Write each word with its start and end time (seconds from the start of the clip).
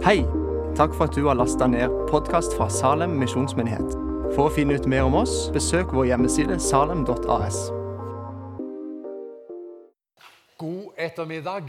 Hei! 0.00 0.22
Takk 0.76 0.94
for 0.96 1.10
at 1.10 1.12
du 1.12 1.26
har 1.26 1.36
lasta 1.36 1.66
ned 1.68 1.92
podkast 2.08 2.54
fra 2.56 2.70
Salem 2.72 3.18
misjonsmyndighet. 3.20 3.90
For 4.32 4.46
å 4.46 4.52
finne 4.54 4.78
ut 4.80 4.86
mer 4.88 5.04
om 5.04 5.18
oss, 5.18 5.50
besøk 5.52 5.90
vår 5.92 6.06
hjemmeside 6.08 6.54
salem.as. 6.64 7.58
God 10.56 10.96
ettermiddag. 10.96 11.68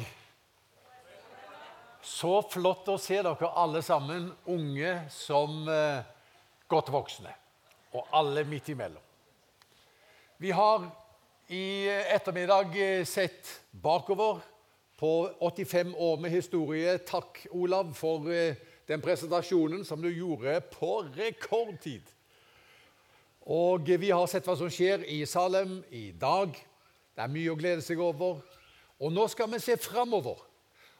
Så 1.99 2.37
flott 2.53 2.87
å 2.87 2.95
se 2.95 3.19
dere 3.19 3.49
alle 3.51 3.83
sammen, 3.83 4.29
unge 4.47 4.93
som 5.11 5.67
eh, 5.67 5.99
godt 6.71 6.93
voksne. 6.95 7.35
Og 7.99 8.15
alle 8.15 8.45
midt 8.47 8.71
imellom. 8.71 9.03
Vi 10.39 10.55
har 10.55 10.87
i 11.51 11.67
ettermiddag 12.15 12.79
eh, 12.79 13.03
sett 13.03 13.57
bakover 13.75 14.39
på 15.01 15.29
85 15.39 15.95
år 15.97 16.19
med 16.21 16.29
historie. 16.29 16.97
Takk, 16.97 17.47
Olav, 17.51 17.93
for 17.97 18.27
eh, 18.29 18.55
den 18.87 19.01
presentasjonen 19.01 19.81
som 19.85 20.01
du 20.01 20.11
gjorde 20.13 20.59
på 20.75 20.99
rekordtid. 21.15 22.05
Og 23.41 23.89
vi 23.89 24.11
har 24.13 24.27
sett 24.29 24.45
hva 24.45 24.53
som 24.59 24.69
skjer 24.69 25.01
i 25.09 25.23
Salem 25.25 25.79
i 25.89 26.11
dag. 26.13 26.53
Det 26.53 27.23
er 27.23 27.33
mye 27.33 27.49
å 27.49 27.57
glede 27.57 27.81
seg 27.81 27.97
over. 27.97 28.43
Og 29.01 29.09
nå 29.09 29.25
skal 29.33 29.49
vi 29.49 29.61
se 29.63 29.73
framover. 29.81 30.37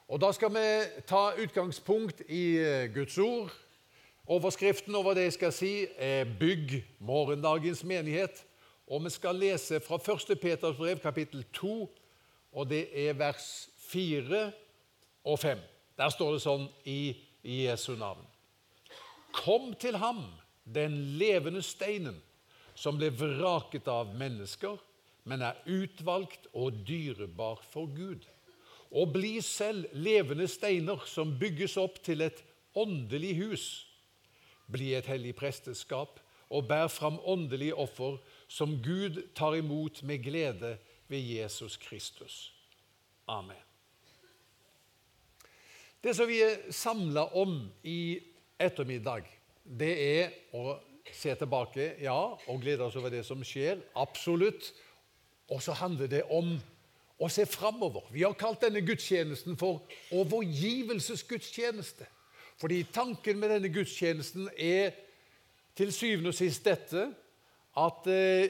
Og 0.10 0.20
da 0.24 0.32
skal 0.34 0.50
vi 0.56 0.66
ta 1.06 1.36
utgangspunkt 1.38 2.24
i 2.26 2.46
eh, 2.58 2.88
Guds 2.96 3.20
ord. 3.22 3.54
Overskriften 4.26 4.98
over 4.98 5.14
det 5.14 5.28
jeg 5.28 5.36
skal 5.38 5.54
si, 5.54 5.74
er 5.98 6.26
'Bygg 6.26 6.80
morgendagens 7.00 7.84
menighet'. 7.84 8.48
Og 8.88 9.06
vi 9.06 9.14
skal 9.14 9.36
lese 9.36 9.80
fra 9.80 10.02
1. 10.02 10.40
Peters 10.42 10.78
brev, 10.78 10.98
kapittel 11.00 11.46
2, 11.54 11.90
og 12.52 12.70
det 12.70 12.88
er 13.08 13.14
vers 13.14 13.71
4 13.92 14.42
og 15.24 15.40
5. 15.40 15.60
Der 15.98 16.14
står 16.14 16.36
det 16.36 16.44
sånn 16.46 16.68
i, 16.88 17.14
Jesu 17.42 17.96
navn. 17.98 18.22
Kom 19.34 19.72
til 19.82 19.96
ham, 19.98 20.22
den 20.64 21.18
levende 21.18 21.64
steinen, 21.66 22.20
som 22.78 23.00
ble 23.00 23.10
vraket 23.14 23.90
av 23.90 24.12
mennesker, 24.18 24.78
men 25.26 25.42
er 25.46 25.58
utvalgt 25.70 26.48
og 26.54 26.84
dyrebar 26.86 27.62
for 27.74 27.90
Gud. 27.90 28.26
Og 28.92 29.14
bli 29.16 29.40
selv 29.46 29.90
levende 29.94 30.48
steiner 30.52 31.02
som 31.08 31.34
bygges 31.40 31.78
opp 31.82 32.02
til 32.06 32.26
et 32.26 32.44
åndelig 32.78 33.34
hus. 33.40 33.66
Bli 34.72 34.94
et 34.98 35.10
hellig 35.10 35.34
presteskap 35.40 36.20
og 36.52 36.68
bær 36.70 36.92
fram 36.92 37.20
åndelige 37.26 37.78
offer 37.80 38.20
som 38.52 38.78
Gud 38.84 39.22
tar 39.36 39.56
imot 39.60 40.04
med 40.04 40.24
glede 40.26 40.76
ved 41.08 41.20
Jesus 41.20 41.78
Kristus. 41.78 42.52
Amen. 43.28 43.71
Det 46.02 46.16
som 46.18 46.26
vi 46.26 46.40
er 46.42 46.64
samla 46.74 47.28
om 47.38 47.60
i 47.86 48.20
ettermiddag, 48.62 49.28
det 49.64 49.92
er 50.02 50.32
å 50.58 50.80
se 51.14 51.36
tilbake, 51.38 51.92
ja, 52.02 52.18
og 52.48 52.62
glede 52.64 52.88
oss 52.88 52.98
over 52.98 53.14
det 53.14 53.22
som 53.28 53.44
skjer. 53.46 53.84
Absolutt. 54.00 54.72
Og 55.52 55.62
så 55.62 55.76
handler 55.78 56.10
det 56.10 56.24
om 56.34 56.56
å 57.22 57.30
se 57.30 57.46
framover. 57.46 58.08
Vi 58.10 58.24
har 58.26 58.34
kalt 58.40 58.64
denne 58.66 58.82
gudstjenesten 58.86 59.58
for 59.60 59.84
overgivelsesgudstjeneste. 60.16 62.08
Fordi 62.62 62.82
tanken 62.94 63.38
med 63.42 63.54
denne 63.54 63.70
gudstjenesten 63.74 64.50
er 64.58 64.96
til 65.78 65.94
syvende 65.94 66.34
og 66.34 66.38
sist 66.38 66.66
dette 66.66 67.08
at 67.78 68.08
eh, 68.10 68.50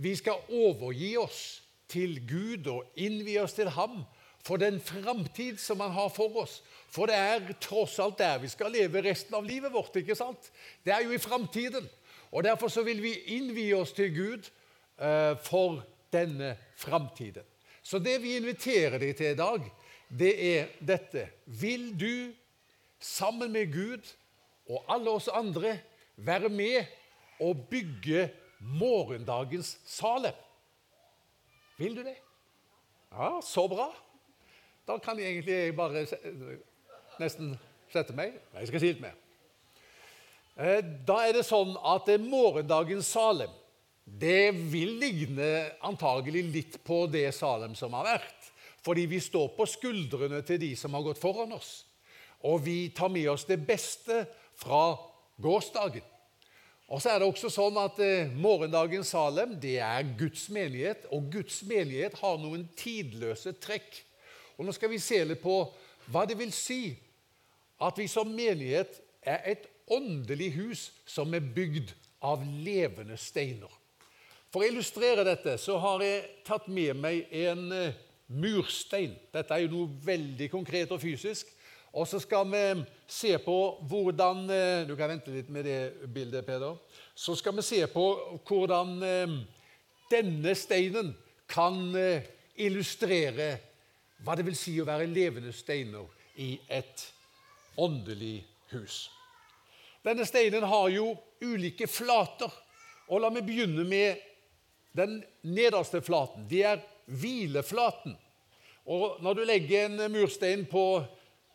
vi 0.00 0.14
skal 0.16 0.40
overgi 0.48 1.16
oss 1.20 1.42
til 1.88 2.16
Gud 2.28 2.68
og 2.72 2.98
innvie 3.00 3.42
oss 3.44 3.56
til 3.56 3.68
Ham 3.76 4.00
for 4.48 4.56
den 4.56 4.80
framtid 4.80 5.60
som 5.60 5.80
han 5.84 5.92
har 5.92 6.08
for 6.08 6.40
oss. 6.42 6.62
For 6.88 7.10
det 7.10 7.16
er 7.20 7.52
tross 7.60 7.98
alt 8.00 8.18
der 8.20 8.40
vi 8.40 8.48
skal 8.48 8.72
leve 8.72 9.02
resten 9.04 9.36
av 9.36 9.44
livet 9.44 9.72
vårt. 9.74 9.96
ikke 10.00 10.16
sant? 10.16 10.50
Det 10.84 10.94
er 10.94 11.04
jo 11.04 11.12
i 11.12 11.20
framtiden. 11.20 11.84
Og 12.32 12.44
Derfor 12.44 12.72
så 12.72 12.82
vil 12.84 13.02
vi 13.02 13.12
innvie 13.36 13.76
oss 13.76 13.92
til 13.92 14.14
Gud 14.14 14.48
uh, 15.00 15.36
for 15.44 15.82
denne 16.12 16.56
framtiden. 16.76 17.44
Så 17.82 18.00
det 18.00 18.18
vi 18.22 18.36
inviterer 18.36 18.98
deg 19.00 19.16
til 19.16 19.32
i 19.32 19.38
dag, 19.38 19.68
det 20.08 20.32
er 20.56 20.72
dette. 20.80 21.28
Vil 21.44 21.90
du 22.00 22.32
sammen 23.00 23.52
med 23.52 23.72
Gud 23.72 24.04
og 24.68 24.84
alle 24.88 25.12
oss 25.12 25.28
andre 25.28 25.78
være 26.16 26.48
med 26.48 26.84
og 27.40 27.68
bygge 27.70 28.30
morgendagens 28.60 29.78
Salem? 29.84 30.36
Vil 31.78 31.96
du 31.96 32.02
det? 32.02 32.16
Ja, 33.12 33.38
så 33.44 33.68
bra. 33.68 33.88
Da 34.88 34.96
kan 35.04 35.18
jeg 35.20 35.34
egentlig 35.34 35.76
bare 35.76 36.06
nesten 37.20 37.50
sette 37.92 38.14
meg. 38.16 38.38
Nei, 38.54 38.62
Jeg 38.62 38.70
skal 38.70 38.80
si 38.80 38.92
litt 38.94 39.02
mer. 39.02 39.16
Eh, 40.56 40.80
da 41.04 41.18
er 41.26 41.36
det 41.36 41.44
sånn 41.44 41.74
at 41.76 42.08
morgendagens 42.22 43.10
Salem 43.12 43.52
det 44.08 44.54
vil 44.72 44.94
ligne 45.02 45.50
antagelig 45.84 46.44
litt 46.54 46.78
på 46.88 47.02
det 47.12 47.26
Salem 47.36 47.76
som 47.76 47.92
har 47.98 48.14
vært. 48.14 48.48
Fordi 48.80 49.04
vi 49.10 49.20
står 49.20 49.52
på 49.58 49.68
skuldrene 49.68 50.40
til 50.48 50.62
de 50.62 50.72
som 50.78 50.96
har 50.96 51.04
gått 51.04 51.20
foran 51.20 51.52
oss. 51.52 51.84
Og 52.48 52.62
vi 52.64 52.88
tar 52.96 53.12
med 53.12 53.28
oss 53.28 53.44
det 53.44 53.60
beste 53.68 54.22
fra 54.56 54.96
gårsdagen. 55.36 56.06
Og 56.88 57.02
så 57.04 57.12
er 57.12 57.20
det 57.20 57.28
også 57.28 57.52
sånn 57.52 57.76
at 57.76 58.00
eh, 58.00 58.30
Morgendagens 58.40 59.12
Salem 59.12 59.58
det 59.60 59.76
er 59.84 60.16
Guds 60.16 60.48
menighet, 60.48 61.04
og 61.12 61.28
Guds 61.28 61.60
menighet 61.68 62.16
har 62.22 62.40
noen 62.40 62.64
tidløse 62.78 63.52
trekk 63.60 64.06
og 64.58 64.66
Nå 64.66 64.74
skal 64.74 64.90
vi 64.90 64.98
se 64.98 65.20
litt 65.24 65.42
på 65.42 65.60
hva 66.10 66.24
det 66.26 66.34
vil 66.38 66.50
si 66.54 66.96
at 67.78 67.98
vi 67.98 68.08
som 68.10 68.30
menighet 68.34 68.98
er 69.22 69.44
et 69.54 69.68
åndelig 69.86 70.50
hus 70.56 70.80
som 71.06 71.30
er 71.34 71.44
bygd 71.54 71.92
av 72.26 72.42
levende 72.42 73.16
steiner. 73.20 73.70
For 74.50 74.64
å 74.64 74.70
illustrere 74.70 75.26
dette 75.28 75.54
så 75.60 75.76
har 75.78 76.02
jeg 76.02 76.24
tatt 76.46 76.66
med 76.72 76.98
meg 76.98 77.28
en 77.44 77.68
eh, 77.76 77.98
murstein. 78.32 79.14
Dette 79.32 79.54
er 79.54 79.66
jo 79.66 79.74
noe 79.74 80.02
veldig 80.04 80.48
konkret 80.50 80.90
og 80.94 81.02
fysisk. 81.02 81.52
Og 81.92 82.08
så 82.08 82.18
skal 82.20 82.48
vi 82.48 82.62
se 83.08 83.30
på 83.40 83.56
hvordan 83.88 84.42
eh, 84.52 84.88
Du 84.88 84.94
kan 84.96 85.12
vente 85.12 85.32
litt 85.32 85.52
med 85.52 85.68
det 85.68 86.08
bildet, 86.08 86.46
Peder. 86.48 86.80
Så 87.14 87.36
skal 87.38 87.56
vi 87.60 87.66
se 87.68 87.84
på 87.92 88.08
hvordan 88.48 88.96
eh, 89.04 89.38
denne 90.10 90.56
steinen 90.56 91.14
kan 91.48 91.78
illustrere 92.58 93.67
hva 94.24 94.34
det 94.36 94.46
vil 94.46 94.56
si 94.58 94.74
å 94.80 94.86
være 94.88 95.06
levende 95.10 95.52
steiner 95.54 96.06
i 96.38 96.56
et 96.68 97.04
åndelig 97.78 98.42
hus. 98.72 99.08
Denne 100.04 100.26
steinen 100.26 100.64
har 100.66 100.88
jo 100.92 101.12
ulike 101.42 101.86
flater. 101.90 102.50
og 103.08 103.22
La 103.22 103.30
meg 103.30 103.46
begynne 103.46 103.84
med 103.88 104.18
den 104.96 105.20
nederste 105.42 106.00
flaten. 106.02 106.46
Det 106.48 106.64
er 106.64 106.82
hvileflaten. 107.06 108.16
Og 108.88 109.22
Når 109.22 109.34
du 109.34 109.44
legger 109.44 109.86
en 109.86 110.12
murstein 110.12 110.64
på 110.66 111.04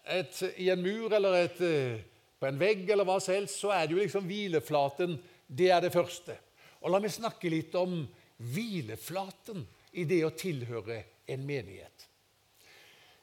et, 0.05 0.41
i 0.57 0.69
en 0.69 0.81
mur 0.81 1.13
eller 1.13 1.33
et, 1.43 1.61
eh, 1.61 2.01
på 2.39 2.47
en 2.47 2.59
vegg, 2.59 2.89
eller 2.89 3.07
hva 3.07 3.19
som 3.21 3.33
helst, 3.33 3.59
så 3.59 3.71
er 3.71 3.87
det 3.87 3.95
jo 3.95 4.01
liksom 4.03 4.27
hvileflaten. 4.27 5.17
Det 5.47 5.69
er 5.71 5.81
det 5.81 5.93
første. 5.93 6.37
Og 6.81 6.91
La 6.91 6.99
meg 6.99 7.11
snakke 7.11 7.49
litt 7.49 7.75
om 7.75 8.03
hvileflaten 8.37 9.63
i 9.93 10.03
det 10.03 10.23
å 10.25 10.35
tilhøre 10.35 11.03
en 11.27 11.45
menighet. 11.47 12.12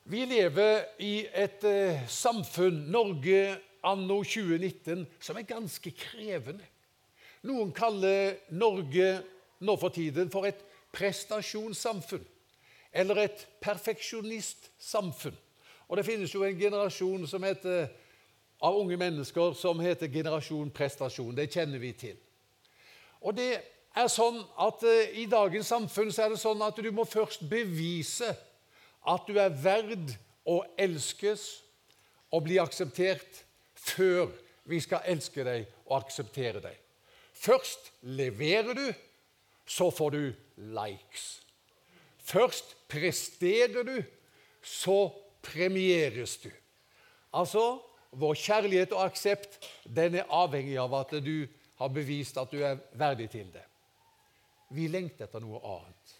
Vi 0.04 0.24
lever 0.24 0.84
i 0.98 1.26
et 1.34 1.64
eh, 1.68 2.08
samfunn, 2.08 2.86
Norge 2.90 3.58
anno 3.84 4.22
2019, 4.24 5.06
som 5.20 5.36
er 5.36 5.48
ganske 5.48 5.92
krevende. 5.96 6.64
Noen 7.46 7.72
kaller 7.72 8.36
Norge 8.52 9.12
nå 9.64 9.76
for 9.80 9.92
tiden 9.92 10.30
for 10.32 10.48
et 10.48 10.60
prestasjonssamfunn 10.92 12.26
eller 12.92 13.22
et 13.22 13.46
perfeksjonistsamfunn. 13.62 15.36
Og 15.88 15.96
Det 15.96 16.06
finnes 16.06 16.34
jo 16.34 16.44
en 16.44 16.58
generasjon 16.58 17.26
som 17.26 17.42
heter, 17.42 17.88
av 18.62 18.76
unge 18.76 18.96
mennesker 18.96 19.54
som 19.56 19.80
heter 19.80 20.10
generasjon 20.12 20.70
prestasjon. 20.70 21.34
Det 21.36 21.50
kjenner 21.50 21.78
vi 21.78 21.92
til. 21.92 22.16
Og 23.20 23.34
det 23.36 23.60
er 23.96 24.08
sånn 24.10 24.38
at 24.58 24.84
uh, 24.84 25.18
I 25.18 25.26
dagens 25.30 25.70
samfunn 25.70 26.12
så 26.12 26.26
er 26.26 26.34
det 26.34 26.42
sånn 26.42 26.62
at 26.62 26.76
du 26.76 26.90
må 26.92 27.06
først 27.08 27.42
bevise 27.50 28.34
at 29.08 29.26
du 29.28 29.38
er 29.40 29.54
verd 29.54 30.14
å 30.48 30.60
elskes 30.80 31.62
og 32.30 32.44
bli 32.46 32.58
akseptert 32.62 33.42
før 33.74 34.30
vi 34.70 34.80
skal 34.82 35.06
elske 35.10 35.44
deg 35.46 35.68
og 35.88 36.00
akseptere 36.02 36.62
deg. 36.62 36.76
Først 37.34 37.92
leverer 38.04 38.76
du, 38.76 38.86
så 39.64 39.88
får 39.94 40.10
du 40.16 40.24
likes. 40.76 41.40
Først 42.18 42.76
presterer 42.90 43.86
du, 43.86 43.96
så 44.62 45.08
premieres 45.42 46.36
du. 46.42 46.50
Altså, 47.32 47.80
vår 48.10 48.34
kjærlighet 48.34 48.92
og 48.92 49.06
aksept 49.06 49.58
den 49.86 50.18
er 50.20 50.30
avhengig 50.34 50.76
av 50.82 50.94
at 50.98 51.14
du 51.24 51.46
har 51.80 51.92
bevist 51.94 52.38
at 52.38 52.50
du 52.52 52.60
er 52.66 52.80
verdig 52.98 53.30
til 53.32 53.48
det. 53.54 53.64
Vi 54.74 54.86
lengter 54.90 55.26
etter 55.26 55.42
noe 55.42 55.62
annet. 55.64 56.16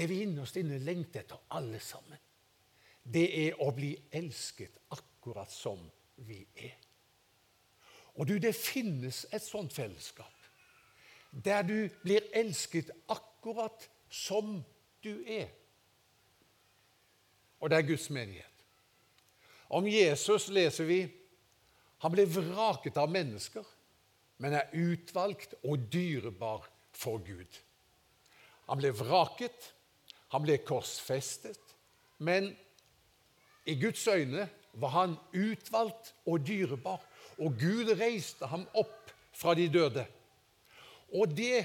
Det 0.00 0.06
vi 0.08 0.22
innerst 0.24 0.56
inne 0.56 0.78
lengter 0.80 1.20
etter, 1.20 1.40
alle 1.52 1.76
sammen, 1.84 2.16
det 3.04 3.26
er 3.36 3.58
å 3.60 3.66
bli 3.76 3.90
elsket 4.16 4.78
akkurat 4.96 5.52
som 5.52 5.82
vi 6.24 6.38
er. 6.56 6.78
Og 8.16 8.24
du, 8.28 8.38
det 8.40 8.54
finnes 8.56 9.26
et 9.28 9.44
sånt 9.44 9.74
fellesskap. 9.76 10.32
Der 11.30 11.66
du 11.68 11.76
blir 12.00 12.24
elsket 12.32 12.88
akkurat 13.12 13.84
som 14.08 14.62
du 15.04 15.12
er. 15.28 15.50
Og 17.60 17.68
det 17.68 17.76
er 17.76 17.88
Guds 17.92 18.08
menighet. 18.08 18.64
Om 19.68 19.84
Jesus 19.86 20.48
leser 20.48 20.88
vi 20.88 21.02
han 22.00 22.14
ble 22.14 22.24
vraket 22.24 22.96
av 22.96 23.12
mennesker, 23.12 23.66
men 24.40 24.56
er 24.56 24.72
utvalgt 24.72 25.52
og 25.68 25.84
dyrebar 25.92 26.64
for 26.96 27.20
Gud. 27.20 27.58
Han 28.72 28.80
ble 28.80 28.94
vraket, 28.96 29.74
han 30.30 30.44
ble 30.44 30.58
korsfestet, 30.62 31.60
men 32.18 32.52
i 33.66 33.74
Guds 33.80 34.06
øyne 34.08 34.48
var 34.72 34.94
han 34.94 35.16
utvalgt 35.34 36.14
og 36.26 36.46
dyrebar. 36.46 37.00
Og 37.40 37.56
Gud 37.58 37.90
reiste 37.98 38.46
ham 38.46 38.66
opp 38.74 39.12
fra 39.32 39.54
de 39.54 39.68
døde. 39.72 40.04
Og 41.14 41.30
det 41.36 41.64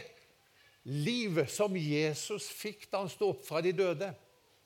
livet 0.84 1.50
som 1.52 1.76
Jesus 1.78 2.48
fikk 2.54 2.88
da 2.92 3.04
han 3.04 3.12
sto 3.12 3.34
opp 3.34 3.44
fra 3.46 3.62
de 3.62 3.74
døde, 3.76 4.12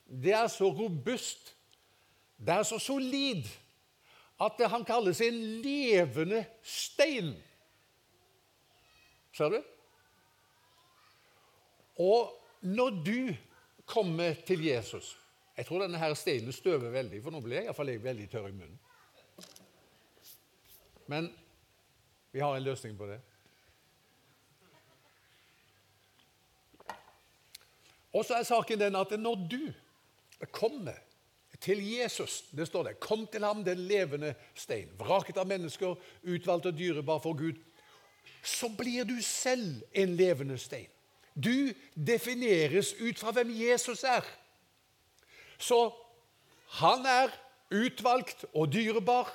det 0.09 0.33
er 0.35 0.47
så 0.51 0.69
robust, 0.73 1.53
det 2.37 2.53
er 2.53 2.63
så 2.63 2.79
solid, 2.79 3.43
at 4.39 4.61
han 4.71 4.85
kalles 4.87 5.19
en 5.21 5.37
levende 5.63 6.45
stein. 6.63 7.33
Ser 9.35 9.51
du? 9.51 9.59
Og 11.99 12.31
når 12.61 13.01
du 13.03 13.35
kommer 13.89 14.37
til 14.45 14.61
Jesus 14.65 15.15
Jeg 15.57 15.65
tror 15.67 15.81
denne 15.83 15.99
her 15.99 16.13
steinen 16.15 16.55
støver 16.55 16.93
veldig, 16.93 17.19
for 17.23 17.35
nå 17.35 17.41
blir 17.43 17.57
jeg 17.57 17.67
iallfall 17.67 17.89
veldig 17.99 18.27
tørr 18.31 18.45
i 18.47 18.53
munnen. 18.55 18.77
Men 21.11 21.27
vi 22.31 22.39
har 22.39 22.55
en 22.55 22.63
løsning 22.63 22.95
på 22.95 23.09
det. 23.09 23.17
Og 28.13 28.23
så 28.25 28.37
er 28.37 28.47
saken 28.47 28.79
den 28.79 28.95
at 28.95 29.11
når 29.19 29.43
du 29.51 29.61
kommer 30.55 30.95
til 31.59 31.81
Jesus 31.83 32.45
Det 32.55 32.67
står 32.67 32.83
det. 32.83 32.99
Kom 32.99 33.27
til 33.27 33.43
ham, 33.43 33.63
den 33.63 33.77
levende 33.87 34.33
stein. 34.55 34.87
Vraket 34.97 35.37
av 35.37 35.47
mennesker, 35.47 35.97
utvalgt 36.23 36.69
og 36.71 36.77
dyrebar 36.77 37.19
for 37.19 37.35
Gud. 37.35 37.59
Så 38.43 38.69
blir 38.77 39.03
du 39.03 39.17
selv 39.21 39.83
en 39.91 40.15
levende 40.15 40.57
stein. 40.57 40.87
Du 41.39 41.71
defineres 41.95 42.93
ut 42.99 43.19
fra 43.19 43.31
hvem 43.31 43.51
Jesus 43.55 44.03
er. 44.03 44.25
Så 45.57 45.91
han 46.79 47.05
er 47.05 47.31
utvalgt 47.71 48.45
og 48.53 48.73
dyrebar. 48.73 49.29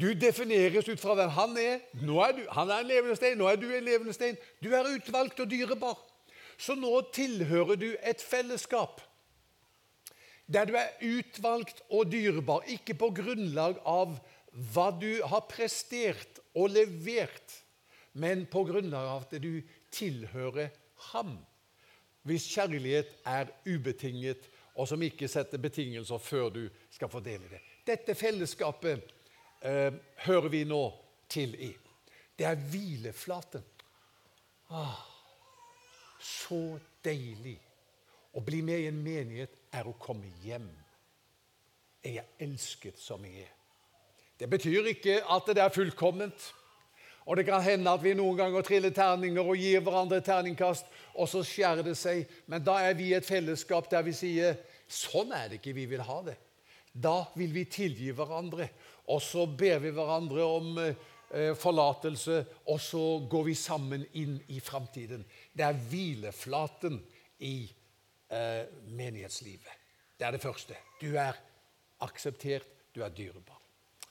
Du 0.00 0.12
defineres 0.14 0.88
ut 0.88 1.00
fra 1.00 1.14
hvem 1.18 1.32
han 1.34 1.56
er. 1.58 1.80
er 1.92 2.32
du, 2.36 2.44
han 2.50 2.70
er 2.70 2.78
en 2.78 2.86
levende 2.86 3.16
stein, 3.16 3.38
nå 3.38 3.48
er 3.48 3.56
du 3.56 3.66
en 3.72 3.84
levende 3.84 4.12
stein. 4.12 4.36
Du 4.62 4.70
er 4.74 4.86
utvalgt 4.94 5.40
og 5.40 5.50
dyrebar. 5.50 5.98
Så 6.58 6.74
nå 6.74 7.00
tilhører 7.14 7.76
du 7.76 7.90
et 8.02 8.22
fellesskap 8.22 9.02
der 10.48 10.64
du 10.64 10.76
er 10.80 10.94
utvalgt 11.04 11.82
og 11.92 12.08
dyrebar, 12.08 12.64
ikke 12.72 12.94
på 12.96 13.10
grunnlag 13.12 13.76
av 13.84 14.14
hva 14.72 14.86
du 14.96 15.20
har 15.28 15.44
prestert 15.50 16.40
og 16.56 16.72
levert, 16.72 17.52
men 18.16 18.46
på 18.48 18.64
grunnlag 18.70 19.10
av 19.12 19.26
at 19.26 19.36
du 19.42 19.60
tilhører 19.90 20.68
ham, 21.12 21.38
hvis 22.22 22.48
kjærlighet 22.52 23.10
er 23.24 23.50
ubetinget, 23.66 24.50
og 24.74 24.88
som 24.88 25.02
ikke 25.02 25.28
setter 25.28 25.58
betingelser 25.58 26.18
før 26.22 26.48
du 26.54 26.64
skal 26.90 27.10
få 27.10 27.20
del 27.20 27.42
i 27.42 27.52
det. 27.52 27.60
Dette 27.86 28.14
fellesskapet 28.14 29.02
eh, 29.62 29.92
hører 30.26 30.48
vi 30.48 30.64
nå 30.64 30.82
til 31.28 31.54
i. 31.58 31.72
Det 32.38 32.46
er 32.46 32.54
hvileflaten. 32.70 33.64
Ah, 34.70 35.00
så 36.20 36.78
deilig 37.04 37.56
å 38.36 38.42
bli 38.44 38.60
med 38.62 38.84
i 38.84 38.90
en 38.90 39.00
menighet 39.02 39.56
er 39.74 39.88
å 39.88 39.96
komme 39.98 40.30
hjem. 40.44 40.68
Jeg 42.04 42.20
er 42.20 42.44
elsket 42.44 43.00
som 43.00 43.24
jeg 43.26 43.48
er. 43.48 43.54
Det 44.38 44.46
betyr 44.50 44.92
ikke 44.92 45.18
at 45.34 45.48
det 45.50 45.62
er 45.64 45.74
fullkomment. 45.74 46.52
Og 47.28 47.36
det 47.36 47.44
kan 47.44 47.60
hende 47.60 47.92
at 47.92 48.00
vi 48.00 48.14
noen 48.16 48.38
ganger 48.38 48.64
triller 48.64 48.92
terninger 48.96 49.44
og 49.44 49.60
gir 49.60 49.82
hverandre 49.84 50.22
terningkast, 50.24 50.86
og 51.12 51.28
så 51.28 51.42
skjærer 51.44 51.84
det 51.84 51.96
seg. 52.00 52.22
Men 52.48 52.64
da 52.64 52.78
er 52.80 52.96
vi 52.96 53.10
et 53.12 53.26
fellesskap 53.26 53.90
der 53.92 54.06
vi 54.06 54.14
sier 54.16 54.56
sånn 54.88 55.34
er 55.36 55.50
det 55.50 55.58
ikke 55.60 55.76
vi 55.76 55.84
vil 55.90 56.04
ha 56.08 56.22
det. 56.24 56.38
Da 56.88 57.28
vil 57.36 57.52
vi 57.52 57.66
tilgi 57.68 58.14
hverandre, 58.16 58.70
og 59.12 59.20
så 59.22 59.44
ber 59.44 59.84
vi 59.84 59.92
hverandre 59.92 60.46
om 60.48 60.80
eh, 60.80 61.52
forlatelse, 61.52 62.40
og 62.72 62.80
så 62.80 63.04
går 63.28 63.46
vi 63.50 63.58
sammen 63.60 64.08
inn 64.16 64.40
i 64.48 64.62
framtiden. 64.64 65.26
Det 65.52 65.68
er 65.68 65.84
hvileflaten 65.92 66.96
i 67.44 67.68
eh, 68.32 68.64
menighetslivet. 68.88 69.86
Det 70.16 70.26
er 70.26 70.34
det 70.34 70.42
første. 70.42 70.80
Du 70.98 71.12
er 71.12 71.36
akseptert, 72.08 72.66
du 72.96 73.04
er 73.04 73.12
dyrebar. 73.12 73.60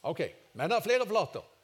Ok, 0.07 0.21
Men 0.53 0.69
det 0.69 0.77
er 0.77 0.85
flere 0.85 1.09
flater. 1.09 1.56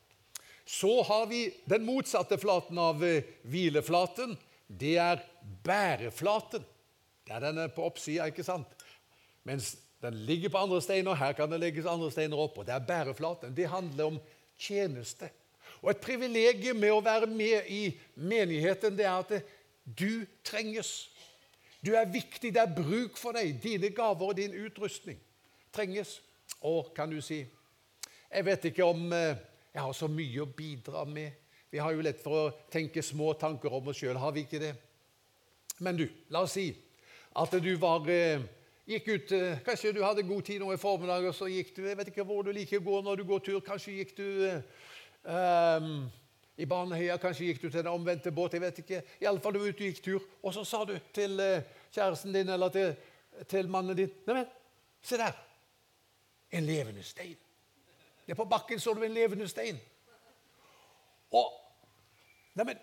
Så 0.65 1.01
har 1.03 1.25
vi 1.27 1.45
den 1.65 1.85
motsatte 1.85 2.37
flaten 2.39 2.77
av 2.79 3.03
eh, 3.03 3.23
hvileflaten. 3.43 4.37
Det 4.67 4.95
er 4.97 5.23
bæreflaten. 5.65 6.63
Det 7.23 7.35
er 7.35 7.43
denne 7.43 7.67
på 7.71 7.85
oppsida, 7.87 8.27
ikke 8.31 8.45
sant? 8.47 8.67
Mens 9.47 9.73
den 10.03 10.17
ligger 10.27 10.51
på 10.51 10.63
andre 10.63 10.81
steiner. 10.83 11.15
Her 11.19 11.35
kan 11.35 11.51
det 11.51 11.59
legges 11.59 11.87
andre 11.87 12.11
steiner 12.11 12.39
opp. 12.39 12.57
og 12.57 12.67
Det 12.67 12.75
er 12.75 12.87
bæreflaten. 12.87 13.55
Det 13.55 13.69
handler 13.69 14.13
om 14.13 14.19
tjeneste. 14.57 15.29
Og 15.81 15.91
Et 15.91 16.01
privilegium 16.03 16.79
med 16.79 16.91
å 16.91 17.03
være 17.03 17.27
med 17.27 17.67
i 17.67 17.83
menigheten 18.15 18.95
det 18.97 19.05
er 19.05 19.19
at 19.19 19.33
du 19.83 20.25
trenges. 20.43 21.09
Du 21.83 21.91
er 21.95 22.07
viktig. 22.07 22.53
Det 22.55 22.61
er 22.61 22.75
bruk 22.75 23.17
for 23.19 23.35
deg. 23.35 23.59
Dine 23.63 23.91
gaver 23.91 24.31
og 24.31 24.37
din 24.39 24.55
utrustning 24.63 25.19
trenges. 25.75 26.21
Og 26.63 26.93
kan 26.95 27.11
du 27.11 27.19
si 27.21 27.43
Jeg 28.33 28.45
vet 28.45 28.63
ikke 28.65 28.85
om 28.85 29.11
eh, 29.13 29.37
jeg 29.73 29.81
har 29.81 29.93
så 29.97 30.07
mye 30.07 30.43
å 30.43 30.49
bidra 30.53 31.01
med. 31.09 31.33
Vi 31.73 31.81
har 31.81 31.93
jo 31.95 32.03
lett 32.05 32.19
for 32.21 32.37
å 32.37 32.49
tenke 32.69 33.01
små 33.01 33.31
tanker 33.41 33.73
om 33.73 33.87
oss 33.89 33.97
sjøl, 33.97 34.19
har 34.21 34.33
vi 34.35 34.43
ikke 34.45 34.61
det? 34.61 34.73
Men 35.81 35.97
du, 35.97 36.05
la 36.29 36.43
oss 36.45 36.53
si 36.53 36.67
at 37.33 37.55
du 37.65 37.71
var 37.81 38.05
eh, 38.13 38.43
gikk 38.85 39.07
ut, 39.09 39.31
eh, 39.33 39.61
Kanskje 39.65 39.95
du 39.95 40.03
hadde 40.03 40.25
god 40.27 40.45
tid 40.45 40.61
nå 40.61 40.69
i 40.69 40.77
formiddag, 40.77 41.25
og 41.25 41.33
så 41.33 41.47
gikk 41.49 41.71
du 41.73 41.87
Jeg 41.87 41.97
vet 41.97 42.11
ikke 42.11 42.25
hvor 42.29 42.45
du 42.45 42.51
liker 42.53 42.77
å 42.77 42.85
gå 42.85 42.99
når 43.07 43.21
du 43.21 43.23
går 43.31 43.41
tur. 43.47 43.63
Kanskje 43.65 43.95
gikk 43.97 44.13
du 44.19 44.27
um, 45.25 45.95
i 46.61 46.67
Baneheia, 46.69 47.17
kanskje 47.17 47.47
gikk 47.47 47.63
du 47.63 47.67
til 47.71 47.79
den 47.79 47.89
omvendte 47.89 48.31
båt. 48.31 48.53
jeg 48.53 48.61
vet 48.61 48.83
ikke. 48.83 49.01
Iallfall 49.25 49.57
du 49.57 49.63
var 49.63 49.73
ute 49.73 49.81
og 49.81 49.89
gikk 49.89 50.03
tur. 50.05 50.27
Og 50.43 50.53
så 50.53 50.65
sa 50.69 50.83
du 50.85 50.93
til 51.15 51.41
kjæresten 51.89 52.37
din 52.37 52.53
eller 52.53 52.69
til, 52.69 52.93
til 53.49 53.73
mannen 53.73 53.97
din 53.97 54.13
Neimen, 54.27 54.45
se 55.01 55.17
der. 55.17 55.33
En 56.53 56.69
levende 56.69 57.01
stein. 57.01 57.39
Det 58.25 58.31
er 58.31 58.39
på 58.39 58.45
bakken 58.45 58.79
så 58.79 58.93
du 58.93 59.03
en 59.03 59.13
levende 59.13 59.47
stein. 59.47 59.79
Og 61.31 61.51
Neimen, 62.53 62.77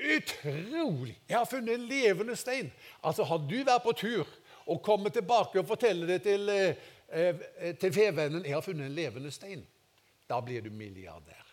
utrolig! 0.00 1.18
Jeg 1.28 1.38
har 1.38 1.44
funnet 1.44 1.74
en 1.74 1.86
levende 1.86 2.36
stein. 2.36 2.72
Altså, 3.02 3.24
Har 3.24 3.38
du 3.38 3.58
vært 3.64 3.84
på 3.84 3.92
tur 3.92 4.28
og 4.66 4.82
kommet 4.82 5.12
tilbake 5.12 5.60
og 5.60 5.68
forteller 5.68 6.06
det 6.06 6.22
til, 6.22 6.48
eh, 6.48 6.76
eh, 7.08 7.76
til 7.76 7.92
fevennen 7.92 8.44
'Jeg 8.44 8.54
har 8.54 8.60
funnet 8.60 8.86
en 8.86 8.94
levende 8.94 9.30
stein', 9.30 9.66
da 10.28 10.40
blir 10.40 10.60
du 10.60 10.70
milliardær. 10.70 11.44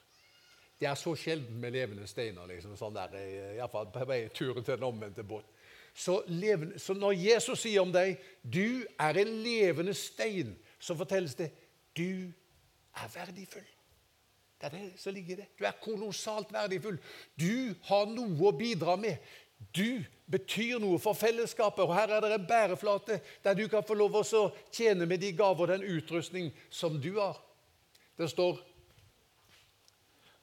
Det 0.80 0.88
er 0.88 0.96
så 0.96 1.16
sjelden 1.16 1.60
med 1.60 1.72
levende 1.72 2.08
steiner. 2.08 2.46
liksom, 2.46 2.78
sånn 2.78 2.94
der, 2.94 3.08
i 3.18 3.56
hvert 3.56 3.72
fall 3.72 3.86
på 3.86 4.06
vei 4.06 4.28
turen 4.28 4.64
til 4.64 4.76
den 4.76 4.84
omvendte 4.84 5.24
båt. 5.24 5.46
Så, 5.94 6.24
levende, 6.28 6.80
så, 6.80 6.94
når 6.94 7.12
Jesus 7.12 7.60
sier 7.60 7.82
om 7.82 7.92
deg 7.92 8.18
'du 8.44 8.86
er 9.00 9.18
en 9.18 9.44
levende 9.44 9.94
stein', 9.94 10.56
så 10.80 10.96
fortelles 10.96 11.36
det 11.36 11.52
'du 11.98 12.34
er 12.96 13.08
verdifull'. 13.08 13.78
Det 14.62 14.68
er 14.68 14.78
det 14.78 15.00
som 15.02 15.14
ligger 15.14 15.34
i 15.34 15.40
det. 15.42 15.48
Du 15.60 15.66
er 15.66 15.72
kolossalt 15.82 16.54
verdifull. 16.54 17.00
Du 17.40 17.74
har 17.84 18.06
noe 18.06 18.48
å 18.48 18.52
bidra 18.54 18.96
med. 18.96 19.18
Du 19.74 20.04
betyr 20.30 20.80
noe 20.80 21.00
for 21.02 21.18
fellesskapet. 21.18 21.82
Og 21.82 21.96
her 21.96 22.14
er 22.14 22.22
det 22.22 22.34
en 22.36 22.48
bæreflate 22.48 23.20
der 23.44 23.58
du 23.58 23.68
kan 23.68 23.84
få 23.84 23.98
lov 23.98 24.20
å 24.22 24.44
tjene 24.72 25.06
med 25.06 25.20
de 25.20 25.32
gaver 25.32 25.66
og 25.66 25.74
den 25.74 25.88
utrustning 25.98 26.52
som 26.70 27.02
du 27.02 27.16
har. 27.18 27.42
Det 28.18 28.30
står 28.30 28.60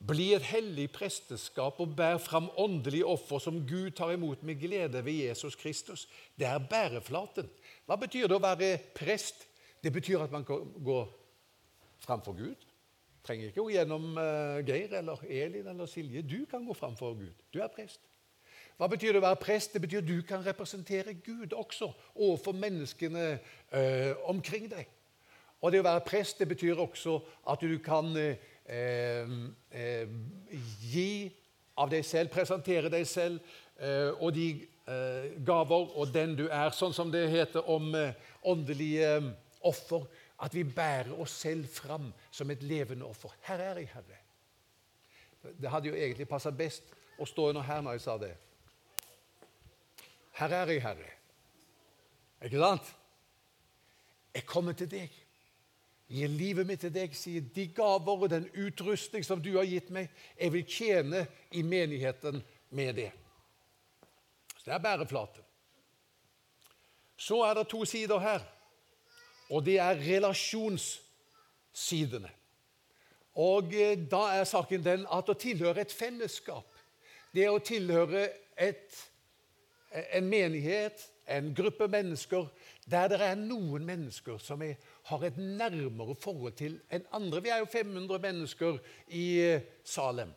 bli 0.08 0.28
et 0.34 0.46
hellig 0.46 0.86
presteskap 0.94 1.80
og 1.82 1.94
bær 1.98 2.20
fram 2.22 2.48
åndelige 2.58 3.06
offer 3.06 3.42
som 3.42 3.64
Gud 3.66 3.96
tar 3.98 4.14
imot 4.14 4.42
med 4.46 4.60
glede 4.60 5.02
ved 5.04 5.24
Jesus 5.26 5.56
Kristus. 5.58 6.06
Det 6.38 6.46
er 6.46 6.58
bæreflaten. 6.70 7.48
Hva 7.86 7.98
betyr 7.98 8.28
det 8.28 8.38
å 8.38 8.42
være 8.42 8.76
prest? 8.94 9.46
Det 9.82 9.92
betyr 9.94 10.22
at 10.22 10.34
man 10.34 10.46
kan 10.46 10.70
gå 10.82 11.00
framfor 12.02 12.36
Gud. 12.38 12.66
Trenger 13.26 13.50
ikke 13.50 13.60
gå 13.60 13.70
gjennom 13.74 14.12
uh, 14.16 14.60
Geir 14.66 14.94
eller 15.00 15.24
Elin 15.28 15.66
eller 15.66 15.86
Silje. 15.86 16.22
Du 16.22 16.44
kan 16.50 16.64
gå 16.64 16.74
framfor 16.74 17.14
Gud. 17.18 17.34
Du 17.54 17.60
er 17.60 17.72
prest. 17.72 18.00
Hva 18.78 18.86
betyr 18.86 19.12
det 19.12 19.20
å 19.20 19.26
være 19.26 19.40
prest? 19.42 19.74
Det 19.74 19.82
betyr 19.82 20.04
at 20.04 20.08
du 20.08 20.20
kan 20.22 20.44
representere 20.46 21.16
Gud 21.24 21.52
også 21.52 21.90
overfor 22.14 22.54
menneskene 22.54 23.26
uh, 23.74 24.30
omkring 24.30 24.70
deg. 24.70 24.86
Og 25.60 25.72
det 25.72 25.80
å 25.82 25.88
være 25.88 26.06
prest 26.06 26.38
det 26.38 26.48
betyr 26.52 26.78
også 26.78 27.18
at 27.50 27.62
du 27.66 27.78
kan 27.82 28.12
eh, 28.14 29.32
eh, 29.74 30.12
gi 30.86 31.10
av 31.78 31.90
deg 31.90 32.06
selv, 32.06 32.30
presentere 32.30 32.90
deg 32.92 33.06
selv 33.08 33.40
eh, 33.82 34.12
og 34.20 34.32
de 34.36 34.48
eh, 34.54 35.34
gaver 35.46 35.90
og 35.98 36.14
den 36.14 36.36
du 36.38 36.46
er, 36.46 36.70
sånn 36.74 36.94
som 36.94 37.10
det 37.10 37.26
heter 37.32 37.66
om 37.70 37.90
eh, 37.98 38.14
åndelige 38.46 39.12
eh, 39.18 39.30
offer. 39.66 40.06
At 40.42 40.54
vi 40.54 40.64
bærer 40.64 41.12
oss 41.20 41.34
selv 41.40 41.66
fram 41.68 42.12
som 42.30 42.50
et 42.50 42.62
levende 42.62 43.06
offer. 43.06 43.34
Her 43.42 43.58
er 43.58 43.80
jeg, 43.82 43.90
Herre. 43.94 44.18
Det 45.60 45.70
hadde 45.70 45.88
jo 45.88 45.94
egentlig 45.94 46.28
passa 46.28 46.50
best 46.50 46.94
å 47.18 47.26
stå 47.26 47.48
under 47.50 47.66
her 47.66 47.80
når 47.82 47.98
jeg 47.98 48.04
sa 48.04 48.16
det. 48.18 48.34
Her 50.38 50.54
er 50.54 50.72
jeg, 50.72 50.82
Herre. 50.82 51.14
Ikke 52.46 52.60
sant? 52.62 52.92
Jeg 54.34 54.46
kommer 54.46 54.76
til 54.78 54.90
deg. 54.90 55.14
Gir 56.08 56.30
livet 56.32 56.66
mitt 56.66 56.80
til 56.80 56.92
deg, 56.94 57.12
sier 57.16 57.44
de 57.54 57.66
gaver 57.76 58.22
og 58.24 58.30
den 58.32 58.46
utrustning 58.56 59.24
som 59.26 59.42
du 59.44 59.50
har 59.58 59.66
gitt 59.68 59.90
meg. 59.92 60.08
Jeg 60.38 60.54
vil 60.54 60.64
tjene 60.64 61.24
i 61.52 61.64
menigheten 61.66 62.40
med 62.70 62.94
det. 62.96 63.10
Så 64.56 64.64
Det 64.64 64.74
er 64.74 64.84
bæreflaten. 64.84 65.44
Så 67.16 67.42
er 67.42 67.54
det 67.54 67.68
to 67.68 67.84
sider 67.84 68.18
her, 68.18 68.44
og 69.48 69.66
det 69.66 69.78
er 69.80 70.02
relasjonssidene. 70.02 72.30
Og 73.38 73.74
eh, 73.74 74.08
da 74.10 74.38
er 74.38 74.44
saken 74.48 74.84
den 74.84 75.06
at 75.14 75.28
å 75.30 75.34
tilhøre 75.38 75.80
et 75.84 75.92
fellesskap, 75.94 76.66
det 77.34 77.48
å 77.50 77.58
tilhøre 77.62 78.28
et, 78.58 78.96
en 79.92 80.28
menighet, 80.28 81.10
en 81.28 81.54
gruppe 81.54 81.88
mennesker, 81.92 82.48
der 82.90 83.08
det 83.12 83.20
er 83.22 83.36
noen 83.38 83.84
mennesker 83.86 84.38
som 84.42 84.62
er, 84.64 84.74
har 85.10 85.24
et 85.24 85.36
nærmere 85.38 86.14
forhold 86.18 86.52
til 86.58 86.80
enn 86.90 87.04
andre. 87.14 87.42
Vi 87.44 87.50
er 87.52 87.58
jo 87.62 87.70
500 87.70 88.18
mennesker 88.24 88.78
i 89.14 89.40
eh, 89.44 89.62
Salem. 89.84 90.32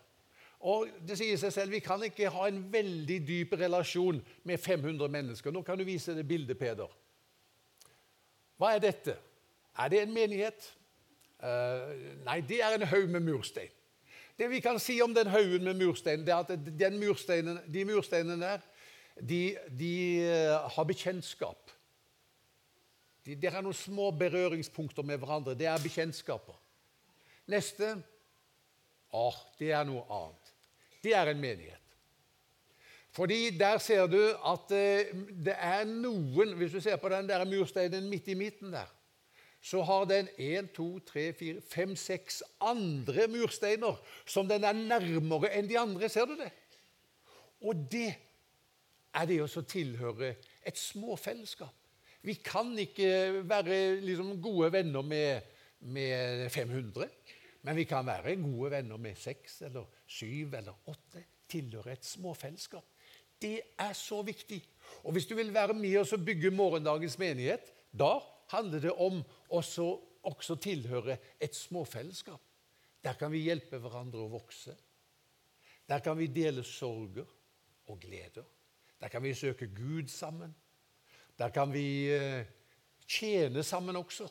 Og 0.61 0.87
det 1.07 1.17
sier 1.17 1.37
seg 1.41 1.53
selv, 1.55 1.71
Vi 1.73 1.79
kan 1.81 2.03
ikke 2.05 2.29
ha 2.29 2.47
en 2.47 2.73
veldig 2.73 3.19
dyp 3.25 3.53
relasjon 3.57 4.21
med 4.43 4.59
500 4.61 5.09
mennesker. 5.09 5.51
Nå 5.51 5.63
kan 5.65 5.79
du 5.79 5.83
vise 5.87 6.13
det 6.13 6.27
bildet, 6.27 6.59
Peder. 6.59 6.91
Hva 8.61 8.75
er 8.75 8.83
dette? 8.83 9.15
Er 9.73 9.89
det 9.89 10.03
en 10.03 10.11
menighet? 10.13 10.65
Uh, 11.41 11.89
nei, 12.27 12.37
det 12.45 12.59
er 12.61 12.75
en 12.75 12.85
haug 12.85 13.07
med 13.09 13.23
murstein. 13.25 13.71
Det 14.37 14.49
vi 14.51 14.59
kan 14.61 14.77
si 14.81 14.99
om 15.01 15.15
den 15.15 15.31
haugen 15.33 15.65
med 15.65 15.79
murstein, 15.79 16.21
det 16.25 16.33
er 16.33 16.45
at 16.45 16.93
mursteinen, 16.93 17.57
de 17.65 17.85
mursteinene 17.89 18.37
der 18.41 18.61
de, 19.17 19.57
de 19.79 19.95
uh, 20.21 20.69
har 20.75 20.85
bekjentskap. 20.85 21.73
De, 23.25 23.33
det 23.35 23.49
er 23.49 23.65
noen 23.65 23.77
små 23.77 24.11
berøringspunkter 24.17 25.05
med 25.09 25.17
hverandre. 25.21 25.57
Det 25.57 25.65
er 25.65 25.81
bekjentskaper. 25.81 26.57
Neste 27.49 27.95
Åh, 29.11 29.37
det 29.59 29.73
er 29.75 29.83
noe 29.89 30.05
annet. 30.07 30.53
Det 31.03 31.11
er 31.17 31.33
en 31.33 31.41
menighet. 31.41 31.80
Fordi 33.11 33.57
der 33.57 33.77
ser 33.83 34.07
du 34.07 34.19
at 34.31 34.71
uh, 34.71 35.21
det 35.45 35.55
er 35.57 35.83
noen 35.83 36.53
Hvis 36.55 36.71
du 36.71 36.79
ser 36.79 36.95
på 36.95 37.09
den 37.11 37.27
der 37.27 37.43
mursteinen 37.45 38.07
midt 38.09 38.27
i 38.31 38.37
midten 38.39 38.71
der, 38.73 38.87
så 39.61 39.83
har 39.85 40.07
den 40.09 40.29
én, 40.39 40.67
to, 40.73 40.99
tre, 41.05 41.33
fire, 41.37 41.61
fem, 41.61 41.95
seks 41.95 42.41
andre 42.61 43.27
mursteiner 43.29 43.99
som 44.25 44.47
den 44.49 44.63
er 44.65 44.73
nærmere 44.73 45.51
enn 45.53 45.69
de 45.69 45.77
andre. 45.77 46.09
Ser 46.09 46.25
du 46.25 46.33
det? 46.39 46.49
Og 47.61 47.83
det 47.91 48.09
er 49.13 49.27
det 49.29 49.37
å 49.43 49.61
tilhøre 49.61 50.33
et 50.65 50.79
småfellesskap. 50.79 51.75
Vi 52.21 52.37
kan 52.41 52.73
ikke 52.77 53.41
være 53.49 53.99
liksom 54.01 54.35
gode 54.41 54.71
venner 54.73 55.05
med, 55.05 55.45
med 55.93 56.47
500, 56.53 57.09
men 57.61 57.77
vi 57.77 57.85
kan 57.89 58.05
være 58.05 58.37
gode 58.41 58.71
venner 58.75 59.01
med 59.01 59.17
seks 59.17 59.61
eller 59.69 59.89
syv 60.09 60.57
eller 60.57 60.89
åtte. 60.89 61.25
Tilhøre 61.51 61.93
et 61.93 62.05
småfellesskap. 62.05 62.90
Det 63.41 63.61
er 63.79 63.93
så 63.93 64.21
viktig. 64.21 64.61
Og 65.03 65.11
Hvis 65.11 65.25
du 65.25 65.35
vil 65.35 65.53
være 65.53 65.73
med 65.73 65.97
oss 65.97 66.13
og 66.13 66.25
bygge 66.25 66.51
morgendagens 66.51 67.17
menighet, 67.19 67.73
da 67.91 68.19
handler 68.51 68.79
det 68.79 68.91
om 68.91 69.23
også, 69.49 69.99
også 70.23 70.55
tilhøre 70.55 71.17
et 71.39 71.55
småfellesskap. 71.55 72.41
Der 73.03 73.13
kan 73.13 73.31
vi 73.31 73.45
hjelpe 73.47 73.79
hverandre 73.81 74.21
å 74.21 74.29
vokse. 74.29 74.75
Der 75.89 75.99
kan 75.99 76.17
vi 76.17 76.27
dele 76.27 76.63
sorger 76.63 77.25
og 77.87 77.99
gleder. 77.99 78.45
Der 79.01 79.09
kan 79.09 79.23
vi 79.23 79.33
søke 79.33 79.67
Gud 79.67 80.07
sammen. 80.07 80.53
Der 81.37 81.49
kan 81.49 81.73
vi 81.73 82.11
eh, 82.13 82.45
tjene 83.07 83.63
sammen 83.63 83.95
også. 83.95 84.27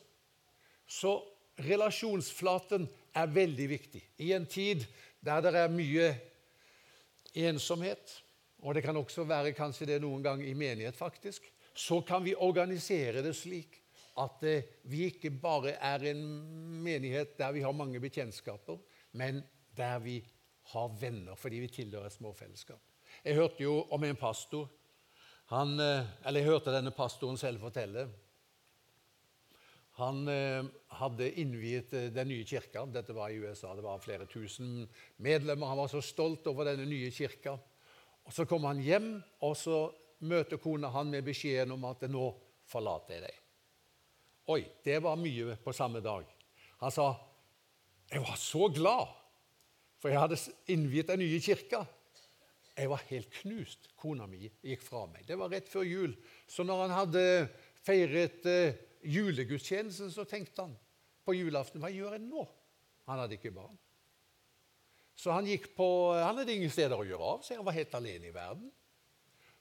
Så 0.87 1.17
relasjonsflaten 1.59 2.87
er 3.13 3.25
veldig 3.27 3.67
viktig. 3.69 4.01
I 4.17 4.31
en 4.33 4.45
tid 4.45 4.85
der 5.21 5.41
det 5.43 5.55
er 5.55 5.71
mye 5.71 6.07
ensomhet, 7.35 8.23
og 8.61 8.75
det 8.75 8.83
kan 8.85 8.97
også 8.97 9.25
være 9.25 9.55
kanskje 9.57 9.87
det 9.89 10.01
noen 10.03 10.23
gang 10.23 10.43
i 10.45 10.53
menighet, 10.53 10.97
faktisk, 10.97 11.47
så 11.73 12.01
kan 12.05 12.23
vi 12.23 12.35
organisere 12.35 13.23
det 13.25 13.33
slik 13.37 13.79
at 14.21 14.43
eh, 14.43 14.67
vi 14.91 15.05
ikke 15.07 15.31
bare 15.41 15.77
er 15.79 16.03
en 16.11 16.21
menighet 16.83 17.37
der 17.39 17.53
vi 17.55 17.63
har 17.63 17.73
mange 17.75 17.99
bekjentskaper, 18.03 18.77
men 19.17 19.41
der 19.77 19.99
vi 20.03 20.19
har 20.73 20.91
venner 20.99 21.39
fordi 21.39 21.63
vi 21.63 21.71
tilhører 21.71 22.11
små 22.11 22.31
småfellesskap. 22.31 22.81
Jeg 23.23 23.35
hørte 23.35 23.63
jo 23.63 23.81
om 23.91 24.03
en 24.03 24.19
pastor 24.19 24.69
han, 25.51 25.79
eh, 25.79 26.05
Eller 26.25 26.39
jeg 26.39 26.47
hørte 26.47 26.71
denne 26.71 26.93
pastoren 26.95 27.37
selv 27.37 27.59
fortelle. 27.59 28.05
Han 29.99 30.27
eh, 30.31 30.63
hadde 30.95 31.27
innviet 31.41 31.91
den 31.91 32.29
nye 32.31 32.45
kirka. 32.47 32.85
Dette 32.87 33.11
var 33.13 33.29
i 33.29 33.41
USA. 33.41 33.73
Det 33.75 33.83
var 33.83 33.99
flere 33.99 34.25
tusen 34.31 34.87
medlemmer. 35.17 35.67
Han 35.67 35.81
var 35.83 35.91
så 35.91 35.99
stolt 36.01 36.47
over 36.47 36.69
denne 36.69 36.87
nye 36.87 37.11
kirka. 37.11 37.57
Og 38.25 38.33
Så 38.33 38.45
kom 38.45 38.63
han 38.63 38.79
hjem, 38.79 39.23
og 39.41 39.57
så 39.57 39.89
møter 40.21 40.61
kona 40.61 40.89
han 40.93 41.09
med 41.09 41.25
beskjeden 41.25 41.71
om 41.73 41.85
at 41.85 42.01
'nå 42.01 42.27
forlater 42.65 43.13
jeg 43.13 43.23
deg'. 43.23 43.39
Oi, 44.47 44.65
det 44.83 45.01
var 45.03 45.15
mye 45.15 45.55
på 45.63 45.73
samme 45.73 45.99
dag. 45.99 46.25
Han 46.79 46.91
sa 46.91 47.15
jeg 48.11 48.21
var 48.21 48.35
så 48.35 48.67
glad, 48.67 49.07
for 50.01 50.09
jeg 50.11 50.19
hadde 50.19 50.37
innviet 50.67 51.07
den 51.07 51.21
nye 51.23 51.39
kirka. 51.39 51.85
Jeg 52.75 52.89
var 52.89 53.03
helt 53.07 53.29
knust. 53.41 53.87
Kona 53.95 54.25
mi 54.27 54.49
gikk 54.63 54.81
fra 54.83 55.05
meg. 55.07 55.23
Det 55.27 55.37
var 55.39 55.51
rett 55.53 55.69
før 55.69 55.85
jul. 55.87 56.15
Så 56.47 56.65
når 56.67 56.81
han 56.81 56.95
hadde 56.95 57.23
feiret 57.85 58.47
uh, 58.47 58.73
julegudstjenesten, 59.07 60.11
så 60.11 60.25
tenkte 60.27 60.65
han 60.65 60.75
på 61.23 61.35
julaften 61.37 61.81
hva 61.83 61.91
gjør 61.93 62.17
jeg 62.17 62.25
nå? 62.25 62.43
Han 63.07 63.23
hadde 63.23 63.37
ikke 63.37 63.53
barn. 63.55 63.77
Så 65.21 65.29
han 65.29 65.45
gikk 65.45 65.67
på, 65.77 65.85
han 66.17 66.39
hadde 66.39 66.53
ingen 66.55 66.71
steder 66.73 66.97
å 66.97 67.05
gjøre 67.05 67.27
av 67.35 67.43
seg. 67.45 67.59
Han 67.59 67.67
var 67.67 67.75
helt 67.77 67.93
alene 67.93 68.31
i 68.31 68.33
verden. 68.33 68.71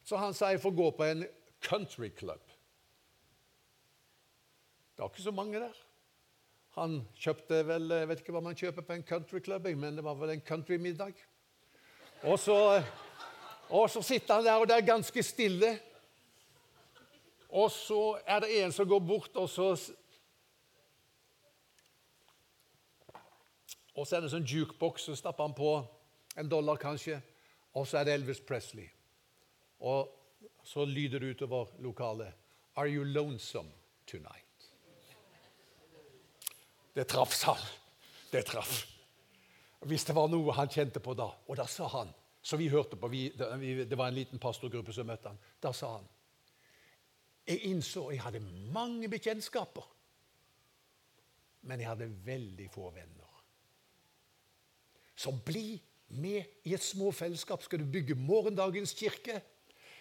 Så 0.09 0.17
han 0.17 0.33
sa 0.33 0.49
jeg 0.55 0.62
får 0.62 0.73
gå 0.79 0.87
på 0.97 1.05
en 1.05 1.26
country 1.61 2.09
club. 2.17 2.40
Det 4.95 5.05
var 5.05 5.12
ikke 5.12 5.26
så 5.26 5.35
mange 5.37 5.61
der. 5.61 5.76
Han 6.79 7.00
kjøpte 7.19 7.61
vel 7.67 7.93
Jeg 7.93 8.09
vet 8.09 8.23
ikke 8.23 8.33
hva 8.37 8.43
man 8.47 8.57
kjøper 8.57 8.87
på 8.87 8.97
en 8.97 9.05
country 9.05 9.43
club, 9.45 9.69
men 9.76 10.00
det 10.00 10.07
var 10.07 10.17
vel 10.17 10.33
en 10.33 10.47
countrymiddag. 10.49 11.21
Og 12.31 12.40
så, 12.40 12.57
og 13.69 13.87
så 13.93 14.02
sitter 14.05 14.38
han 14.40 14.49
der, 14.49 14.57
og 14.61 14.69
det 14.69 14.79
er 14.79 14.88
ganske 14.88 15.25
stille. 15.25 15.75
Og 17.50 17.69
så 17.75 18.17
er 18.25 18.47
det 18.47 18.55
en 18.62 18.73
som 18.73 18.88
går 18.88 19.05
bort, 19.05 19.37
og 19.37 19.49
så 19.50 19.75
Og 23.97 24.06
så 24.06 24.16
er 24.16 24.25
det 24.25 24.30
sånn 24.32 24.47
jukebox, 24.47 25.09
så 25.09 25.16
stapper 25.18 25.49
han 25.49 25.56
på 25.56 25.73
en 26.38 26.49
dollar 26.49 26.78
kanskje, 26.80 27.18
og 27.75 27.87
så 27.88 28.00
er 28.00 28.06
det 28.06 28.14
Elvis 28.18 28.42
Presley. 28.47 28.87
Og 29.80 30.11
så 30.64 30.85
lyder 30.85 31.23
det 31.23 31.35
utover 31.35 31.75
lokalet 31.82 32.37
Are 32.76 32.88
you 32.88 33.04
lonesome 33.04 33.70
tonight? 34.06 34.47
Det 36.94 37.04
traff, 37.04 37.35
sa 37.35 37.54
han. 37.54 37.66
Det 38.30 38.42
traff. 38.47 38.87
Hvis 39.80 40.04
det 40.04 40.14
var 40.14 40.28
noe 40.28 40.54
han 40.54 40.70
kjente 40.70 41.00
på 41.00 41.14
da, 41.16 41.30
og 41.47 41.56
da 41.56 41.66
sa 41.66 41.88
han 41.88 42.11
Så 42.42 42.56
vi 42.56 42.70
hørte 42.73 42.97
på, 42.97 43.09
vi, 43.09 43.28
det 43.37 43.97
var 43.97 44.09
en 44.09 44.14
liten 44.16 44.40
pastorgruppe 44.40 44.92
som 44.97 45.06
møtte 45.06 45.28
han. 45.28 45.38
Da 45.61 45.73
sa 45.76 45.90
han 45.99 46.06
Jeg 47.47 47.66
innså 47.68 48.06
jeg 48.12 48.23
hadde 48.23 48.40
mange 48.73 49.09
bekjentskaper, 49.09 49.85
men 51.68 51.80
jeg 51.80 51.88
hadde 51.88 52.09
veldig 52.25 52.68
få 52.73 52.90
venner. 52.94 53.29
Så 55.20 55.32
bli 55.44 55.76
med 56.16 56.64
i 56.64 56.74
et 56.74 56.84
småfellesskap. 56.84 57.62
Skal 57.62 57.82
du 57.82 57.90
bygge 57.92 58.16
morgendagens 58.16 58.94
kirke, 58.96 59.40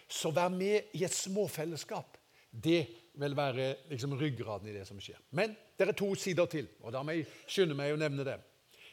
så 0.08 0.32
vær 0.34 0.48
med 0.52 0.94
i 0.96 1.04
et 1.04 1.14
småfellesskap. 1.14 2.16
Det 2.50 2.86
vil 3.20 3.36
være 3.36 3.74
liksom 3.90 4.16
ryggraden 4.18 4.70
i 4.70 4.74
det 4.74 4.86
som 4.88 4.98
skjer. 5.02 5.20
Men 5.36 5.52
det 5.78 5.88
er 5.88 5.98
to 5.98 6.14
sider 6.18 6.48
til, 6.50 6.70
og 6.80 6.94
da 6.94 7.02
må 7.04 7.14
jeg 7.14 7.28
skynde 7.46 7.76
meg 7.78 7.94
å 7.94 8.00
nevne 8.00 8.26
det. 8.26 8.38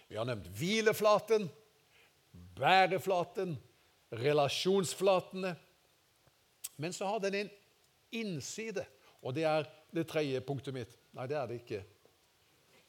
Vi 0.08 0.20
har 0.20 0.28
nevnt 0.28 0.50
hvileflaten, 0.60 1.48
bæreflaten, 2.58 3.56
relasjonsflatene. 4.14 5.56
Men 6.78 6.94
så 6.94 7.10
har 7.10 7.24
den 7.24 7.42
en 7.42 7.50
innside, 8.16 8.86
og 9.22 9.36
det 9.36 9.48
er 9.50 9.68
det 9.96 10.06
tredje 10.12 10.44
punktet 10.46 10.76
mitt. 10.76 10.94
Nei, 11.18 11.26
det 11.28 11.40
er 11.40 11.50
det 11.50 11.62
ikke. 11.64 11.82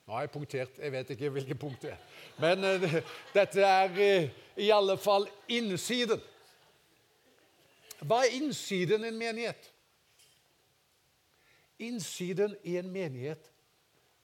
Nå 0.09 0.15
har 0.17 0.25
jeg 0.25 0.31
punktert. 0.33 0.79
Jeg 0.81 0.93
vet 0.93 1.11
ikke 1.12 1.29
hvilket 1.35 1.59
punkt 1.61 1.83
det 1.85 1.91
er. 1.93 2.05
Men 2.41 2.62
uh, 2.65 2.95
dette 3.35 3.61
er 3.61 3.91
uh, 3.93 4.31
i 4.57 4.71
alle 4.73 4.95
fall 4.97 5.27
innsiden. 5.53 6.23
Hva 8.00 8.23
er 8.25 8.38
innsiden 8.38 9.05
i 9.05 9.11
en 9.11 9.19
menighet? 9.21 9.69
Innsiden 11.85 12.57
i 12.65 12.79
en 12.81 12.88
menighet, 12.88 13.53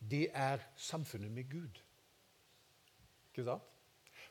det 0.00 0.31
er 0.33 0.64
samfunnet 0.81 1.31
med 1.37 1.53
Gud. 1.53 1.85
Ikke 3.35 3.45
sant? 3.45 3.71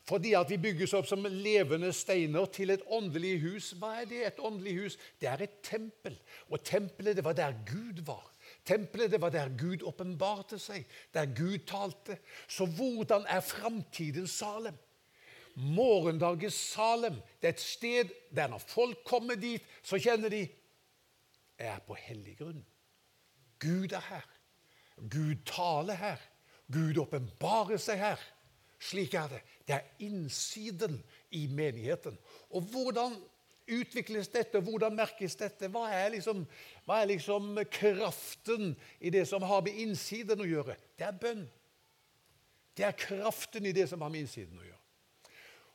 Fordi 0.10 0.33
at 0.33 0.50
vi 0.50 0.57
bygges 0.57 0.98
opp 0.98 1.05
som 1.07 1.24
levende 1.29 1.93
steiner 1.93 2.50
til 2.51 2.74
et 2.74 2.81
åndelig 2.89 3.38
hus. 3.45 3.69
Hva 3.77 4.00
er 4.01 4.10
det, 4.10 4.25
et 4.25 4.41
åndelig 4.41 4.74
hus? 4.81 4.98
Det 5.22 5.29
er 5.29 5.45
et 5.45 5.62
tempel. 5.63 6.17
Og 6.50 6.65
tempelet, 6.65 7.15
det 7.15 7.24
var 7.24 7.38
der 7.38 7.53
Gud 7.69 8.01
var. 8.10 8.32
Tempelet 8.65 9.12
det 9.12 9.20
var 9.22 9.34
der 9.34 9.51
Gud 9.60 9.84
åpenbarte 9.84 10.60
seg, 10.60 10.86
der 11.13 11.25
Gud 11.36 11.65
talte. 11.67 12.17
Så 12.48 12.65
hvordan 12.65 13.25
er 13.27 13.43
framtidens 13.43 14.38
Salem? 14.39 14.77
Morgendagens 15.55 16.55
Salem 16.58 17.20
det 17.41 17.50
er 17.50 17.53
et 17.53 17.62
sted 17.62 18.13
der 18.34 18.48
når 18.50 18.63
folk 18.63 19.03
kommer 19.05 19.36
dit, 19.36 19.62
så 19.84 20.00
kjenner 20.01 20.32
de 20.34 20.46
jeg 21.60 21.70
er 21.70 21.84
på 21.86 21.96
hellig 21.96 22.38
grunn. 22.39 22.63
Gud 23.62 23.93
er 23.93 24.03
her. 24.10 24.25
Gud 24.98 25.43
taler 25.46 25.96
her. 25.96 26.24
Gud 26.74 26.98
åpenbarer 26.98 27.79
seg 27.82 28.01
her. 28.01 28.24
Slik 28.84 29.13
er 29.15 29.29
det. 29.32 29.41
Det 29.67 29.77
er 29.77 30.03
innsiden 30.03 30.98
i 31.32 31.46
menigheten. 31.48 32.17
Og 32.50 32.65
hvordan 32.74 33.15
utvikles 33.67 34.29
dette? 34.34 34.62
Hvordan 34.63 34.96
merkes 34.98 35.36
dette? 35.39 35.70
Hva 35.72 35.88
er, 35.93 36.10
liksom, 36.15 36.43
hva 36.88 37.01
er 37.01 37.12
liksom 37.13 37.55
kraften 37.72 38.74
i 39.00 39.12
det 39.13 39.25
som 39.29 39.46
har 39.48 39.63
med 39.65 39.79
innsiden 39.86 40.43
å 40.43 40.48
gjøre? 40.48 40.77
Det 41.00 41.08
er 41.08 41.17
bønn. 41.22 41.43
Det 42.74 42.88
er 42.88 42.98
kraften 42.98 43.65
i 43.70 43.74
det 43.75 43.88
som 43.91 44.01
har 44.01 44.12
med 44.13 44.25
innsiden 44.25 44.60
å 44.60 44.65
gjøre. 44.65 44.82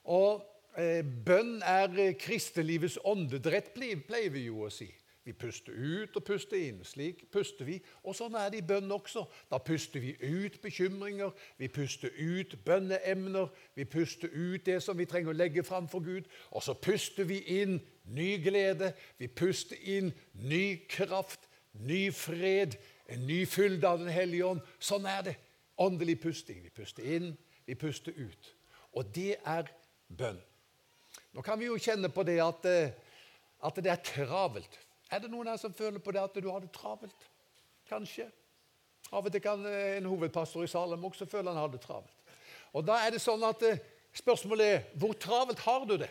Og 0.09 0.80
eh, 0.80 1.02
bønn 1.04 1.59
er 1.62 2.16
kristelivets 2.18 2.99
åndedrett, 3.07 3.75
pleier 3.75 4.33
vi 4.35 4.49
jo 4.49 4.64
å 4.66 4.73
si. 4.73 4.88
Vi 5.28 5.32
puster 5.32 5.73
ut 5.76 6.14
og 6.16 6.25
puster 6.25 6.56
inn. 6.56 6.78
Slik 6.88 7.26
puster 7.28 7.66
vi. 7.68 7.75
Og 8.08 8.14
sånn 8.16 8.32
er 8.40 8.49
det 8.49 8.62
i 8.62 8.64
bønn 8.64 8.88
også. 8.94 9.26
Da 9.50 9.58
puster 9.61 10.00
vi 10.00 10.14
ut 10.23 10.54
bekymringer, 10.62 11.35
vi 11.61 11.68
puster 11.68 12.14
ut 12.16 12.54
bønneemner, 12.64 13.50
vi 13.76 13.85
puster 13.85 14.32
ut 14.32 14.64
det 14.64 14.78
som 14.80 14.97
vi 14.97 15.04
trenger 15.04 15.35
å 15.35 15.37
legge 15.37 15.66
fram 15.68 15.85
for 15.92 16.00
Gud. 16.00 16.30
Og 16.49 16.64
så 16.64 16.73
puster 16.73 17.28
vi 17.28 17.42
inn 17.58 17.76
ny 18.08 18.30
glede, 18.40 18.94
vi 19.20 19.28
puster 19.28 19.76
inn 19.85 20.14
ny 20.49 20.78
kraft, 20.88 21.44
ny 21.76 22.06
fred, 22.08 22.80
en 23.12 23.28
ny 23.28 23.42
fylde 23.44 23.85
av 23.85 24.00
Den 24.00 24.08
hellige 24.16 24.49
ånd. 24.54 24.64
Sånn 24.80 25.04
er 25.12 25.28
det. 25.28 25.38
Åndelig 25.76 26.23
pusting. 26.25 26.64
Vi 26.64 26.73
puster 26.73 27.04
inn, 27.04 27.35
vi 27.68 27.76
puster 27.76 28.16
ut. 28.16 28.52
Og 28.97 29.12
det 29.12 29.35
er 29.44 29.68
bønn. 30.08 30.40
Nå 31.37 31.44
kan 31.44 31.61
vi 31.61 31.68
jo 31.68 31.76
kjenne 31.76 32.08
på 32.08 32.25
det 32.25 32.40
at, 32.40 32.64
eh, 32.64 32.94
at 33.61 33.85
det 33.85 33.92
er 33.92 34.06
travelt. 34.16 34.87
Er 35.08 35.22
det 35.24 35.30
noen 35.32 35.48
her 35.48 35.56
som 35.60 35.74
føler 35.74 36.02
på 36.04 36.12
det 36.12 36.20
at 36.20 36.36
du 36.36 36.48
har 36.50 36.60
det 36.60 36.72
travelt? 36.74 37.28
Kanskje. 37.88 38.28
Av 39.08 39.24
og 39.24 39.32
til 39.32 39.40
kan 39.40 39.64
eh, 39.64 39.96
en 39.96 40.08
hovedpastor 40.10 40.66
i 40.66 40.70
Salem 40.70 41.04
også 41.08 41.28
føle 41.28 41.48
han 41.48 41.60
har 41.60 41.70
det 41.72 41.80
travelt. 41.84 42.14
Og 42.76 42.84
Da 42.84 42.98
er 43.00 43.14
det 43.14 43.22
sånn 43.24 43.44
at 43.48 43.62
eh, 43.64 43.80
spørsmålet 44.16 44.72
er 44.74 44.82
hvor 45.00 45.14
travelt 45.16 45.62
har 45.64 45.86
du 45.88 45.96
det? 46.02 46.10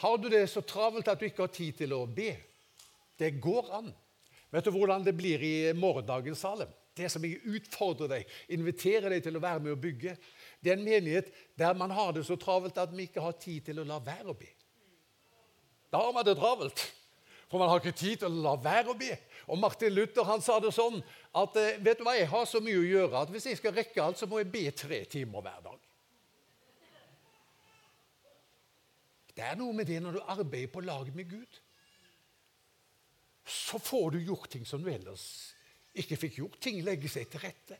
Har 0.00 0.16
du 0.16 0.30
det 0.32 0.46
så 0.48 0.62
travelt 0.64 1.08
at 1.12 1.20
du 1.20 1.26
ikke 1.28 1.44
har 1.44 1.52
tid 1.52 1.76
til 1.82 1.92
å 1.92 2.06
be? 2.08 2.32
Det 3.20 3.34
går 3.42 3.68
an. 3.76 3.90
Vet 4.50 4.64
du 4.64 4.72
hvordan 4.72 5.04
det 5.04 5.12
blir 5.18 5.42
i 5.44 5.72
morgendagens 5.76 6.40
Salem? 6.40 6.70
Det 6.96 7.10
som 7.12 7.22
jeg 7.24 7.42
utfordrer 7.46 8.08
deg, 8.10 8.30
inviterer 8.56 9.12
deg 9.12 9.22
til 9.24 9.36
å 9.36 9.42
være 9.42 9.60
med 9.62 9.74
å 9.74 9.80
bygge, 9.80 10.14
det 10.60 10.72
er 10.72 10.78
en 10.78 10.84
menighet 10.84 11.28
der 11.60 11.76
man 11.78 11.92
har 11.94 12.16
det 12.16 12.24
så 12.26 12.36
travelt 12.40 12.80
at 12.80 12.90
vi 12.92 13.06
ikke 13.06 13.22
har 13.24 13.36
tid 13.40 13.68
til 13.68 13.80
å 13.80 13.86
la 13.86 14.00
være 14.02 14.32
å 14.32 14.36
be. 14.36 14.48
Da 15.92 16.00
har 16.02 16.16
man 16.16 16.26
det 16.26 16.34
travelt. 16.40 16.82
For 17.50 17.58
man 17.58 17.68
har 17.68 17.80
ikke 17.82 17.98
tid 17.98 18.20
til 18.22 18.30
å 18.30 18.42
la 18.44 18.54
være 18.62 18.92
å 18.92 18.98
be. 18.98 19.10
Og 19.50 19.58
Martin 19.58 19.90
Luther 19.90 20.26
han 20.28 20.42
sa 20.44 20.60
det 20.62 20.70
sånn 20.76 21.00
at 21.36 21.56
eh, 21.58 21.80
vet 21.82 21.98
du 21.98 22.04
hva, 22.06 22.14
jeg 22.14 22.30
har 22.30 22.46
så 22.46 22.60
mye 22.62 22.78
å 22.78 22.86
gjøre 22.86 23.22
at 23.24 23.32
hvis 23.34 23.48
jeg 23.50 23.58
skal 23.58 23.74
rekke 23.74 24.04
alt, 24.04 24.20
så 24.20 24.28
må 24.30 24.38
jeg 24.38 24.52
be 24.52 24.68
tre 24.70 25.02
timer 25.10 25.42
hver 25.42 25.64
dag. 25.64 25.80
Det 29.34 29.46
er 29.48 29.58
noe 29.58 29.74
med 29.74 29.88
det 29.88 29.98
når 30.04 30.18
du 30.18 30.22
arbeider 30.22 30.70
på 30.70 30.84
lag 30.84 31.10
med 31.16 31.30
Gud. 31.30 31.60
Så 33.50 33.80
får 33.82 34.14
du 34.14 34.20
gjort 34.22 34.50
ting 34.52 34.66
som 34.68 34.82
du 34.84 34.90
ellers 34.92 35.24
ikke 35.98 36.18
fikk 36.20 36.38
gjort. 36.42 36.58
Ting 36.62 36.82
legger 36.86 37.10
seg 37.10 37.30
til 37.32 37.42
rette. 37.42 37.78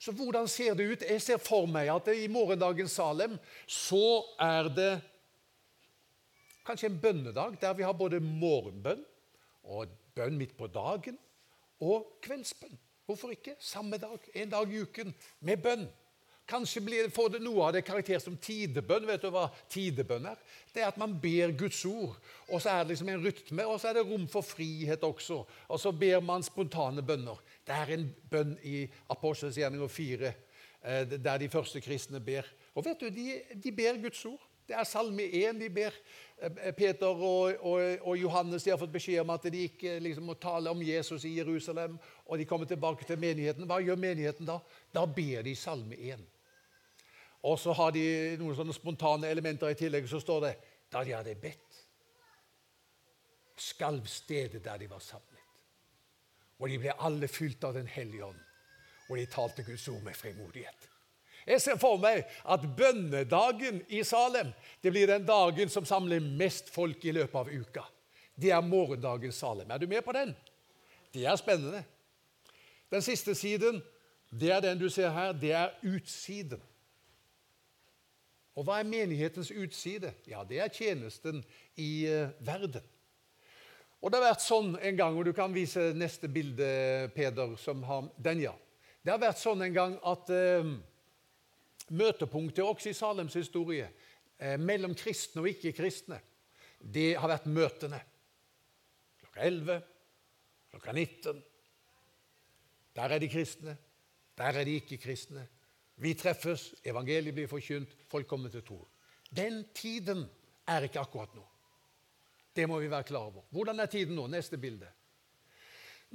Så 0.00 0.12
hvordan 0.16 0.48
ser 0.48 0.76
det 0.76 0.88
ut? 0.88 1.02
Jeg 1.04 1.22
ser 1.22 1.40
for 1.40 1.68
meg 1.68 1.88
at 1.92 2.08
i 2.12 2.28
morgendagens 2.32 2.96
Salem 2.96 3.36
så 3.68 4.24
er 4.40 4.68
det 4.72 4.92
Kanskje 6.70 6.86
en 6.86 7.00
bønnedag 7.02 7.56
der 7.58 7.72
vi 7.74 7.82
har 7.82 7.96
både 7.98 8.20
morgenbønn 8.22 9.00
og 9.74 9.90
bønn 10.14 10.36
midt 10.38 10.52
på 10.54 10.68
dagen 10.70 11.16
og 11.82 12.20
kveldsbønn. 12.22 12.76
Hvorfor 13.08 13.32
ikke? 13.34 13.56
Samme 13.58 13.98
dag, 13.98 14.18
en 14.38 14.50
dag 14.52 14.70
i 14.70 14.82
uken, 14.84 15.10
med 15.40 15.58
bønn. 15.64 15.88
Kanskje 16.46 16.82
blir, 16.86 17.08
får 17.10 17.32
det 17.34 17.40
noe 17.42 17.64
av 17.66 17.72
det 17.74 17.82
karakter 17.86 18.22
som 18.22 18.36
tidebønn. 18.38 19.08
Vet 19.08 19.24
du 19.24 19.32
hva 19.34 19.48
tidebønn 19.70 20.28
er? 20.30 20.38
Det 20.70 20.84
er 20.84 20.92
at 20.92 21.00
man 21.00 21.16
ber 21.18 21.56
Guds 21.58 21.80
ord, 21.90 22.14
og 22.46 22.62
så 22.62 22.70
er 22.70 22.84
det 22.84 22.92
liksom 22.92 23.10
en 23.10 23.24
rytme, 23.24 23.66
og 23.66 23.80
så 23.80 23.90
er 23.90 23.98
det 23.98 24.04
rom 24.06 24.28
for 24.30 24.46
frihet 24.46 25.02
også. 25.06 25.40
Og 25.66 25.82
så 25.82 25.90
ber 25.90 26.22
man 26.22 26.46
spontane 26.46 27.02
bønner. 27.02 27.40
Det 27.66 27.80
er 27.80 27.94
en 27.96 28.06
bønn 28.30 28.54
i 28.62 28.84
Apostels 29.10 29.58
gjerninger 29.58 29.90
4, 29.90 30.32
eh, 30.84 31.18
der 31.18 31.42
de 31.42 31.50
første 31.50 31.82
kristne 31.82 32.22
ber. 32.22 32.46
Og 32.78 32.86
vet 32.86 33.02
du, 33.02 33.10
de, 33.10 33.40
de 33.58 33.74
ber 33.74 33.98
Guds 34.06 34.22
ord. 34.30 34.46
Det 34.70 34.78
er 34.78 34.86
Salme 34.86 35.24
1 35.26 35.58
de 35.58 35.66
ber. 35.74 35.94
Eh, 36.40 36.72
Peter 36.72 37.06
og, 37.06 37.54
og, 37.60 37.98
og, 38.00 38.16
Johannes 38.18 38.64
har 38.64 38.78
fått 38.80 38.92
beskjed 38.94 39.20
om 39.20 39.32
at 39.34 39.44
de 39.52 39.66
ikke 39.68 39.98
liksom, 40.00 40.30
må 40.30 40.36
tale 40.40 40.72
om 40.72 40.82
Jesus 40.82 41.24
i 41.28 41.36
Jerusalem. 41.36 41.98
Og 42.26 42.38
de 42.38 42.48
kommer 42.48 42.66
tilbake 42.66 43.04
til 43.04 43.20
menigheten. 43.20 43.68
Hva 43.68 43.80
gjør 43.84 44.00
menigheten 44.00 44.48
da? 44.48 44.60
Da 44.94 45.04
ber 45.06 45.44
de 45.44 45.56
Salme 45.56 45.98
1. 45.98 46.24
Og 47.48 47.58
så 47.60 47.72
har 47.76 47.92
de 47.92 48.04
noen 48.40 48.56
sånne 48.56 48.76
spontane 48.76 49.28
elementer 49.28 49.72
i 49.72 49.78
tillegg. 49.78 50.08
Så 50.08 50.20
står 50.20 50.46
det 50.46 50.54
da 50.92 51.04
de 51.06 51.14
hadde 51.14 51.36
bedt, 51.38 51.76
skalv 53.60 54.08
stedet 54.10 54.62
der 54.64 54.80
de 54.80 54.88
var 54.90 55.02
samlet. 55.04 55.26
Og 56.60 56.68
de 56.68 56.80
ble 56.80 56.96
alle 56.98 57.28
fylt 57.28 57.62
av 57.64 57.76
Den 57.76 57.88
hellige 57.88 58.24
ånd. 58.26 58.40
Og 59.08 59.16
de 59.18 59.26
talte 59.30 59.64
Guds 59.66 59.86
ord 59.88 60.02
med 60.04 60.16
frimodighet. 60.16 60.89
Jeg 61.46 61.62
ser 61.64 61.78
for 61.80 62.00
meg 62.00 62.26
at 62.44 62.66
bønnedagen 62.76 63.80
i 63.88 64.02
Salem 64.04 64.52
det 64.82 64.92
blir 64.92 65.08
den 65.08 65.24
dagen 65.26 65.72
som 65.72 65.86
samler 65.88 66.20
mest 66.20 66.70
folk 66.72 67.04
i 67.04 67.14
løpet 67.16 67.38
av 67.40 67.48
uka. 67.48 67.84
Det 68.40 68.52
er 68.52 68.64
morgendagens 68.64 69.40
Salem. 69.40 69.70
Er 69.70 69.78
du 69.78 69.86
med 69.86 70.04
på 70.04 70.12
den? 70.16 70.34
Det 71.12 71.26
er 71.26 71.36
spennende. 71.36 71.82
Den 72.90 73.02
siste 73.02 73.34
siden, 73.34 73.82
det 74.30 74.50
er 74.50 74.60
den 74.60 74.78
du 74.78 74.88
ser 74.88 75.10
her, 75.10 75.32
det 75.32 75.52
er 75.52 75.74
utsiden. 75.82 76.60
Og 78.58 78.66
hva 78.66 78.80
er 78.80 78.88
menighetens 78.88 79.52
utside? 79.54 80.12
Ja, 80.28 80.42
det 80.44 80.58
er 80.60 80.72
tjenesten 80.74 81.44
i 81.78 82.06
uh, 82.10 82.32
verden. 82.44 82.82
Og 84.00 84.10
Det 84.10 84.18
har 84.18 84.30
vært 84.30 84.42
sånn 84.44 84.74
en 84.80 84.96
gang, 84.96 85.16
og 85.16 85.26
du 85.28 85.32
kan 85.36 85.52
vise 85.52 85.90
neste 85.96 86.28
bilde, 86.32 86.66
Peder, 87.14 87.54
som 87.60 87.82
har 87.84 88.08
den, 88.16 88.40
ja. 88.46 88.54
Det 89.04 89.12
har 89.12 89.20
vært 89.20 89.40
sånn 89.40 89.62
en 89.64 89.76
gang 89.76 89.96
at 90.08 90.32
uh, 90.32 90.72
Møtepunktet 91.90 92.64
også 92.64 92.90
i 92.90 92.96
Salems 92.96 93.34
historie 93.34 93.88
eh, 94.38 94.56
mellom 94.60 94.94
kristne 94.94 95.42
og 95.42 95.50
ikke-kristne, 95.50 96.20
det 96.80 97.14
har 97.20 97.28
vært 97.28 97.48
møtene. 97.50 97.98
Klokka 99.20 99.46
11, 99.46 99.80
klokka 100.72 100.92
19. 100.96 101.40
Der 102.96 103.14
er 103.14 103.22
de 103.22 103.28
kristne, 103.30 103.76
der 104.38 104.60
er 104.60 104.64
de 104.64 104.78
ikke-kristne. 104.80 105.44
Vi 106.00 106.14
treffes, 106.16 106.70
evangeliet 106.86 107.36
blir 107.36 107.50
forkynt, 107.50 107.92
folk 108.08 108.28
kommer 108.28 108.48
til 108.48 108.64
tro. 108.64 108.80
Den 109.30 109.66
tiden 109.74 110.24
er 110.66 110.86
ikke 110.86 111.02
akkurat 111.02 111.34
nå. 111.36 111.44
Det 112.56 112.66
må 112.68 112.80
vi 112.80 112.90
være 112.90 113.06
klar 113.10 113.28
over. 113.28 113.44
Hvordan 113.50 113.80
er 113.80 113.90
tiden 113.90 114.16
nå? 114.16 114.26
Neste 114.30 114.58
bilde. 114.58 114.88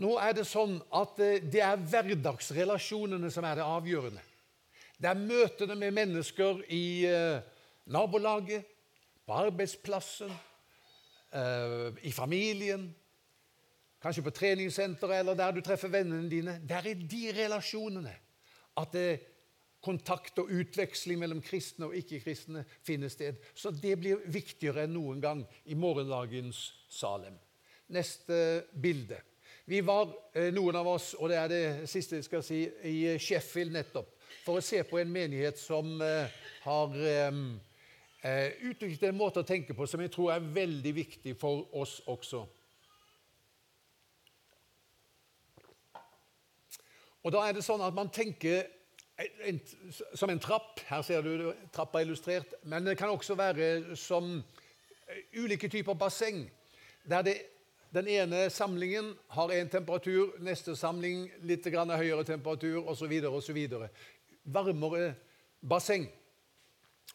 Nå 0.04 0.18
er 0.20 0.34
det 0.36 0.44
sånn 0.50 0.76
at 0.92 1.20
eh, 1.24 1.40
det 1.40 1.62
er 1.64 1.80
hverdagsrelasjonene 1.80 3.30
som 3.32 3.46
er 3.48 3.62
det 3.62 3.68
avgjørende. 3.68 4.24
Det 5.02 5.10
er 5.10 5.20
møtene 5.20 5.76
med 5.76 5.92
mennesker 5.96 6.62
i 6.72 7.06
eh, 7.10 7.44
nabolaget, 7.92 8.72
på 9.26 9.34
arbeidsplassen, 9.34 10.30
eh, 11.34 11.88
i 12.06 12.12
familien, 12.14 12.88
kanskje 14.02 14.24
på 14.24 14.34
treningssenteret 14.38 15.20
eller 15.20 15.38
der 15.38 15.56
du 15.56 15.64
treffer 15.66 15.90
vennene 15.90 16.30
dine. 16.30 16.60
Det 16.62 16.78
er 16.78 16.92
i 16.92 16.94
de 16.94 17.24
relasjonene 17.34 18.14
at 18.78 18.94
det, 18.94 19.08
kontakt 19.86 20.40
og 20.42 20.50
utveksling 20.50 21.20
mellom 21.22 21.44
kristne 21.46 21.86
og 21.86 21.94
ikke-kristne 21.94 22.64
finner 22.86 23.12
sted. 23.14 23.38
Så 23.54 23.70
det 23.70 23.92
blir 24.02 24.24
viktigere 24.34 24.88
enn 24.88 24.96
noen 24.96 25.20
gang 25.22 25.44
i 25.70 25.78
morgendagens 25.78 26.72
Salem. 26.90 27.36
Neste 27.94 28.66
bilde. 28.82 29.20
Vi 29.70 29.82
var, 29.86 30.10
eh, 30.34 30.52
noen 30.54 30.76
av 30.76 30.88
oss, 30.88 31.14
og 31.14 31.30
det 31.30 31.38
er 31.38 31.48
det 31.48 31.90
siste 31.90 32.16
jeg 32.16 32.26
skal 32.26 32.44
si, 32.44 32.64
i 32.66 33.18
Sheffield 33.22 33.74
nettopp 33.74 34.15
for 34.44 34.60
å 34.60 34.64
se 34.66 34.82
på 34.88 35.00
en 35.00 35.12
menighet 35.12 35.60
som 35.60 36.02
eh, 36.02 36.34
har 36.66 36.98
eh, 37.00 37.40
eh, 38.22 38.68
utviklet 38.70 39.10
en 39.10 39.18
måte 39.18 39.42
å 39.42 39.48
tenke 39.48 39.76
på 39.78 39.88
som 39.88 40.04
jeg 40.04 40.14
tror 40.14 40.34
er 40.36 40.52
veldig 40.60 40.94
viktig 40.96 41.36
for 41.40 41.66
oss 41.78 42.00
også. 42.12 42.44
Og 47.26 47.34
da 47.34 47.42
er 47.48 47.58
det 47.58 47.66
sånn 47.66 47.82
at 47.82 47.96
man 47.98 48.12
tenker 48.14 48.68
en, 49.18 49.58
som 50.14 50.30
en 50.30 50.42
trapp. 50.42 50.78
Her 50.86 51.02
ser 51.02 51.26
du 51.26 51.48
trappa 51.74 52.04
illustrert. 52.04 52.54
Men 52.70 52.86
det 52.86 53.00
kan 53.00 53.10
også 53.10 53.34
være 53.40 53.96
som 53.98 54.44
ulike 55.34 55.70
typer 55.74 55.98
basseng. 55.98 56.44
Der 57.10 57.26
det 57.26 57.40
den 57.96 58.08
ene 58.08 58.50
samlingen 58.50 59.14
har 59.28 59.52
én 59.56 59.70
temperatur, 59.72 60.34
neste 60.44 60.76
samling 60.76 61.30
litt 61.48 61.64
høyere 61.66 62.24
temperatur 62.28 62.90
osv. 62.90 63.14
osv. 63.24 63.60
Varmere 64.46 65.16
basseng. 65.62 66.08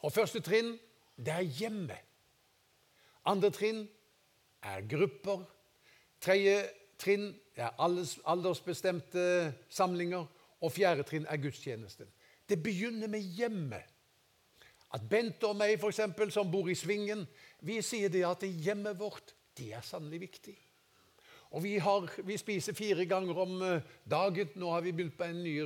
Og 0.02 0.12
Første 0.12 0.40
trinn 0.44 0.74
det 1.20 1.32
er 1.34 1.46
hjemme. 1.60 1.96
Andre 3.28 3.50
trinn 3.52 3.84
er 4.64 4.84
grupper. 4.88 5.44
Tredje 6.20 6.62
trinn 7.00 7.30
er 7.56 7.76
aldersbestemte 7.80 9.52
samlinger. 9.68 10.26
Og 10.60 10.72
fjerde 10.72 11.04
trinn 11.08 11.28
er 11.28 11.40
gudstjenesten. 11.40 12.08
Det 12.48 12.58
begynner 12.62 13.08
med 13.08 13.20
hjemme. 13.36 13.80
At 14.92 15.04
Bente 15.08 15.46
og 15.46 15.54
meg, 15.56 15.78
eksempel, 15.86 16.32
som 16.34 16.50
bor 16.50 16.68
i 16.68 16.74
Svingen, 16.74 17.22
vi 17.62 17.78
sier 17.84 18.10
det 18.10 18.24
at 18.26 18.42
hjemmet 18.42 18.98
vårt 18.98 19.36
det 19.56 19.70
er 19.76 19.84
sannelig 19.86 20.20
viktig. 20.24 20.56
Og 21.50 21.62
vi, 21.64 21.76
har, 21.82 22.06
vi, 22.22 22.36
spiser 22.38 22.76
fire 22.78 23.06
ganger 23.10 23.38
om 23.42 23.62
eh, 23.66 23.86
dagen. 24.10 24.52
Nå 24.54 24.70
har 24.70 24.84
vi 24.84 24.92
begynt 24.94 25.16
på 25.18 25.26
ny, 25.34 25.56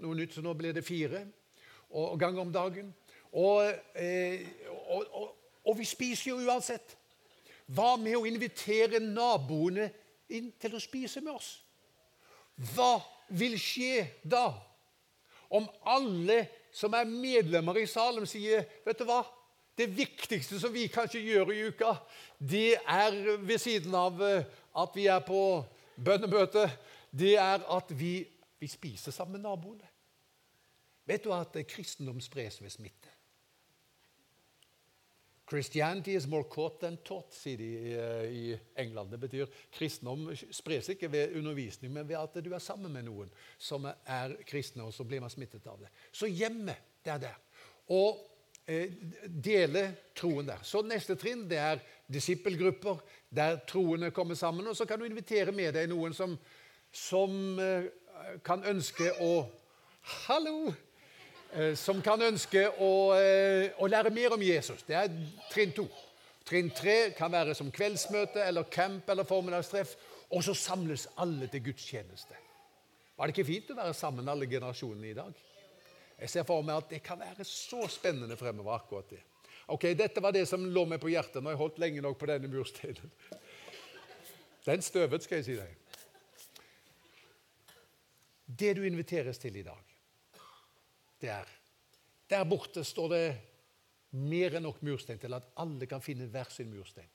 noe 0.00 0.16
nytt, 0.16 0.32
så 0.32 0.44
nå 0.44 0.54
blir 0.56 0.72
det 0.72 0.84
fire 0.86 1.26
og, 1.90 2.12
og 2.12 2.20
ganger 2.20 2.40
om 2.40 2.52
dagen. 2.52 2.94
Og, 3.36 3.68
eh, 3.94 4.46
og, 4.88 5.34
og, 5.64 5.74
vi 5.78 5.84
spiser 5.84 6.30
jo 6.30 6.40
uansett. 6.46 6.96
Hva 7.66 7.96
med 8.00 8.16
å 8.16 8.24
invitere 8.28 9.02
naboene 9.02 9.90
inn 10.32 10.52
til 10.60 10.76
å 10.76 10.82
spise 10.82 11.20
med 11.20 11.34
oss? 11.34 11.50
Hva 12.72 12.96
vil 13.28 13.58
skje 13.60 14.06
da 14.24 14.48
om 15.52 15.66
alle 15.84 16.46
som 16.74 16.94
er 16.96 17.08
medlemmer 17.08 17.76
i 17.82 17.88
Salem, 17.90 18.24
sier 18.28 18.64
vet 18.86 19.00
du 19.00 19.04
hva? 19.08 19.20
Det 19.76 19.90
viktigste 19.92 20.56
som 20.60 20.72
vi 20.72 20.86
kanskje 20.88 21.20
gjør 21.20 21.52
i 21.52 21.66
uka, 21.68 21.90
det 22.40 22.78
er 22.80 23.16
ved 23.44 23.60
siden 23.60 23.92
av 23.98 24.22
eh, 24.24 24.46
at 24.76 24.96
vi 24.96 25.06
er 25.10 25.20
på 25.24 25.64
bønnemøte, 26.04 26.66
det 27.10 27.36
er 27.40 27.64
at 27.76 27.92
vi, 27.98 28.26
vi 28.60 28.68
spiser 28.68 29.12
sammen 29.12 29.40
med 29.40 29.48
naboene. 29.48 29.88
Vet 31.06 31.24
du 31.24 31.32
at 31.32 31.54
kristendom 31.70 32.20
spres 32.20 32.58
ved 32.62 32.70
smitte? 32.70 33.16
Christianity 35.46 36.16
is 36.16 36.26
more 36.26 36.42
caught 36.42 36.80
than 36.80 36.96
taught, 37.06 37.30
sier 37.34 37.58
de 37.60 37.68
eh, 37.94 38.24
i 38.34 38.46
England. 38.82 39.12
Det 39.14 39.20
betyr 39.22 39.50
kristendom 39.76 40.32
spres 40.34 40.88
ikke 40.90 41.10
ved 41.12 41.36
undervisning, 41.38 41.92
men 41.94 42.08
ved 42.08 42.18
at 42.18 42.34
du 42.42 42.50
er 42.50 42.62
sammen 42.62 42.90
med 42.92 43.06
noen 43.06 43.30
som 43.58 43.86
er 43.86 44.34
kristne, 44.48 44.82
og 44.82 44.94
så 44.94 45.06
blir 45.06 45.22
man 45.22 45.30
smittet 45.30 45.68
av 45.70 45.78
det. 45.78 45.92
Så 46.10 46.26
hjemme, 46.26 46.74
det 47.04 47.14
er 47.14 47.22
der. 47.28 47.38
Og 47.94 48.18
eh, 48.18 48.35
dele 48.66 49.82
troen 50.16 50.48
der. 50.48 50.62
Så 50.66 50.82
neste 50.82 51.14
trinn 51.18 51.44
det 51.46 51.58
er 51.62 51.82
disippelgrupper 52.10 52.98
der 53.36 53.60
troende 53.68 54.10
kommer 54.10 54.34
sammen. 54.34 54.66
Og 54.66 54.76
så 54.76 54.84
kan 54.84 54.98
du 54.98 55.06
invitere 55.06 55.52
med 55.54 55.74
deg 55.74 55.90
noen 55.90 56.14
som, 56.14 56.36
som 56.92 57.60
eh, 57.62 57.86
kan 58.46 58.64
ønske 58.66 59.12
å 59.22 59.46
Hallo! 60.06 60.70
Eh, 61.50 61.72
som 61.74 61.98
kan 62.02 62.20
ønske 62.22 62.62
å, 62.78 62.90
eh, 63.18 63.72
å, 63.78 63.88
lære 63.90 64.12
mer 64.14 64.34
om 64.36 64.42
Jesus. 64.42 64.84
Det 64.86 64.94
er 64.94 65.10
trinn 65.50 65.72
to. 65.74 65.86
Trinn 66.46 66.70
tre 66.70 67.10
kan 67.16 67.32
være 67.32 67.56
som 67.58 67.72
kveldsmøte 67.74 68.44
eller 68.44 68.68
camp 68.70 69.08
eller 69.10 69.26
formiddagstreff. 69.26 69.96
Og 70.30 70.44
så 70.46 70.54
samles 70.54 71.08
alle 71.18 71.48
til 71.50 71.64
gudstjeneste. 71.66 72.38
Var 73.16 73.26
det 73.26 73.34
ikke 73.34 73.48
fint 73.48 73.70
å 73.72 73.78
være 73.78 73.94
sammen 73.98 74.28
alle 74.28 74.46
generasjonene 74.46 75.10
i 75.10 75.16
dag? 75.16 75.45
Jeg 76.16 76.32
ser 76.32 76.46
for 76.48 76.64
meg 76.64 76.80
at 76.80 76.92
det 76.94 77.02
kan 77.04 77.18
være 77.20 77.44
så 77.44 77.86
spennende 77.92 78.36
fremover. 78.36 78.74
akkurat 78.74 79.10
det. 79.10 79.22
Ok, 79.66 79.82
Dette 79.98 80.22
var 80.22 80.32
det 80.32 80.46
som 80.48 80.64
lå 80.64 80.84
meg 80.86 81.00
på 81.02 81.10
hjertet 81.10 81.42
når 81.42 81.54
jeg 81.54 81.60
holdt 81.60 81.80
lenge 81.82 82.04
nok 82.04 82.18
på 82.18 82.28
denne 82.30 82.48
mursteinen. 82.48 83.10
Den 84.66 84.82
støvet, 84.82 85.22
skal 85.22 85.42
jeg 85.42 85.46
si 85.46 85.56
deg. 85.58 85.74
Det 88.46 88.72
du 88.78 88.84
inviteres 88.86 89.38
til 89.42 89.58
i 89.58 89.66
dag, 89.66 89.94
det 91.20 91.30
er 91.30 91.52
Der 92.30 92.44
borte 92.44 92.82
står 92.84 93.08
det 93.08 93.26
mer 94.10 94.56
enn 94.56 94.64
nok 94.66 94.80
murstein 94.82 95.18
til 95.22 95.34
at 95.36 95.46
alle 95.62 95.86
kan 95.86 96.02
finne 96.02 96.26
hver 96.26 96.50
sin 96.50 96.72
murstein. 96.72 97.06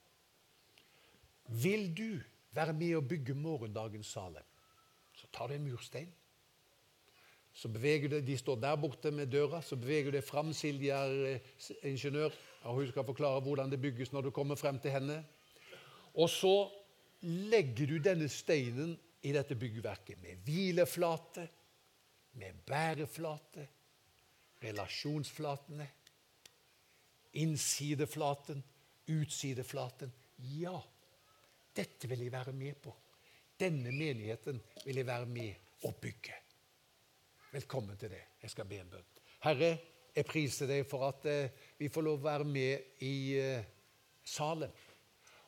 Vil 1.52 1.90
du 1.92 2.22
være 2.56 2.74
med 2.74 2.96
å 2.96 3.04
bygge 3.04 3.36
morgendagens 3.36 4.08
Salem, 4.08 4.46
så 5.12 5.28
tar 5.32 5.52
du 5.52 5.58
en 5.58 5.68
murstein 5.68 6.12
så 7.62 7.70
beveger 7.70 8.10
du 8.10 8.22
De 8.26 8.38
står 8.38 8.58
der 8.58 8.78
borte 8.82 9.12
med 9.14 9.30
døra. 9.30 9.62
Så 9.62 9.78
beveger 9.78 10.16
deg 10.16 10.26
fram. 10.26 10.50
Silje 10.54 10.98
eh, 11.30 11.52
ingeniør, 11.86 12.34
og 12.66 12.80
hun 12.80 12.90
skal 12.90 13.06
forklare 13.06 13.44
hvordan 13.46 13.70
det 13.70 13.82
bygges 13.82 14.12
når 14.12 14.26
du 14.28 14.32
kommer 14.34 14.58
frem 14.58 14.80
til 14.82 14.96
henne. 14.96 15.20
Og 16.18 16.30
så 16.30 16.56
legger 17.22 17.86
du 17.86 18.00
denne 18.02 18.30
steinen 18.34 18.96
i 19.22 19.36
dette 19.36 19.56
byggverket 19.56 20.18
med 20.24 20.42
hvileflate, 20.48 21.46
med 22.42 22.66
bæreflate, 22.66 23.68
relasjonsflatene, 24.64 25.88
innsideflaten, 27.38 28.64
utsideflaten. 29.14 30.10
Ja, 30.58 30.80
dette 31.78 32.10
vil 32.10 32.26
jeg 32.26 32.34
være 32.34 32.58
med 32.58 32.82
på. 32.82 32.96
Denne 33.60 33.94
menigheten 33.94 34.64
vil 34.82 35.04
jeg 35.04 35.14
være 35.14 35.30
med 35.30 35.86
å 35.86 35.94
bygge. 36.02 36.48
Velkommen 37.52 37.98
til 37.98 38.10
det. 38.10 38.22
Jeg 38.42 38.50
skal 38.50 38.64
be 38.66 38.78
en 38.80 38.88
bønn. 38.88 39.08
Herre, 39.44 39.74
jeg 40.16 40.24
priser 40.24 40.70
deg 40.70 40.86
for 40.88 41.04
at 41.10 41.26
eh, 41.28 41.66
vi 41.76 41.90
får 41.92 42.06
lov 42.06 42.22
å 42.22 42.24
være 42.24 42.46
med 42.48 43.04
i 43.04 43.42
salen. 44.24 44.72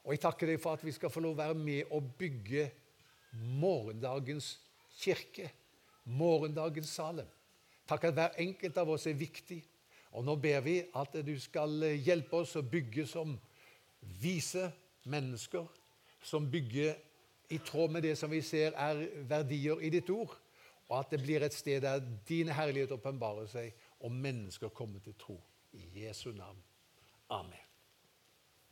Og 0.03 0.11
jeg 0.11 0.19
takker 0.25 0.51
deg 0.51 0.59
for 0.59 0.75
at 0.75 0.83
vi 0.83 0.91
skal 0.91 1.13
få 1.13 1.23
lov 1.23 1.37
å 1.37 1.39
være 1.39 1.55
med 1.55 1.93
og 1.95 2.09
bygge 2.19 2.65
morgendagens 3.55 4.49
kirke. 4.99 5.47
Morgendagens 6.03 6.91
Salem. 6.91 7.31
Takk 7.87 8.09
at 8.09 8.19
hver 8.19 8.37
enkelt 8.49 8.83
av 8.83 8.91
oss 8.97 9.07
er 9.07 9.15
viktig. 9.15 9.61
Og 10.11 10.27
nå 10.27 10.35
ber 10.43 10.59
vi 10.67 10.81
at 10.99 11.15
du 11.23 11.33
skal 11.39 11.87
eh, 11.87 12.01
hjelpe 12.03 12.43
oss 12.43 12.59
å 12.59 12.67
bygge 12.67 13.07
som 13.07 13.37
vise 14.19 14.73
mennesker. 15.07 15.71
Som 16.19 16.51
bygger 16.51 16.97
i 17.55 17.63
tråd 17.63 17.95
med 17.95 18.03
det 18.03 18.17
som 18.19 18.31
vi 18.31 18.43
ser 18.43 18.75
er 18.75 19.07
verdier 19.23 19.79
i 19.79 19.95
ditt 19.95 20.11
ord 20.11 20.35
og 20.89 20.99
at 20.99 21.13
det 21.13 21.21
blir 21.23 21.43
et 21.45 21.55
sted 21.55 21.81
der 21.81 22.03
din 22.27 22.51
herlighet 22.53 22.91
åpenbarer 22.91 23.47
seg, 23.49 23.73
og 24.03 24.11
mennesker 24.11 24.69
kommer 24.69 24.99
til 24.99 25.15
tro. 25.19 25.39
I 25.73 26.03
Jesu 26.03 26.31
navn. 26.31 26.59
Amen. 27.29 27.72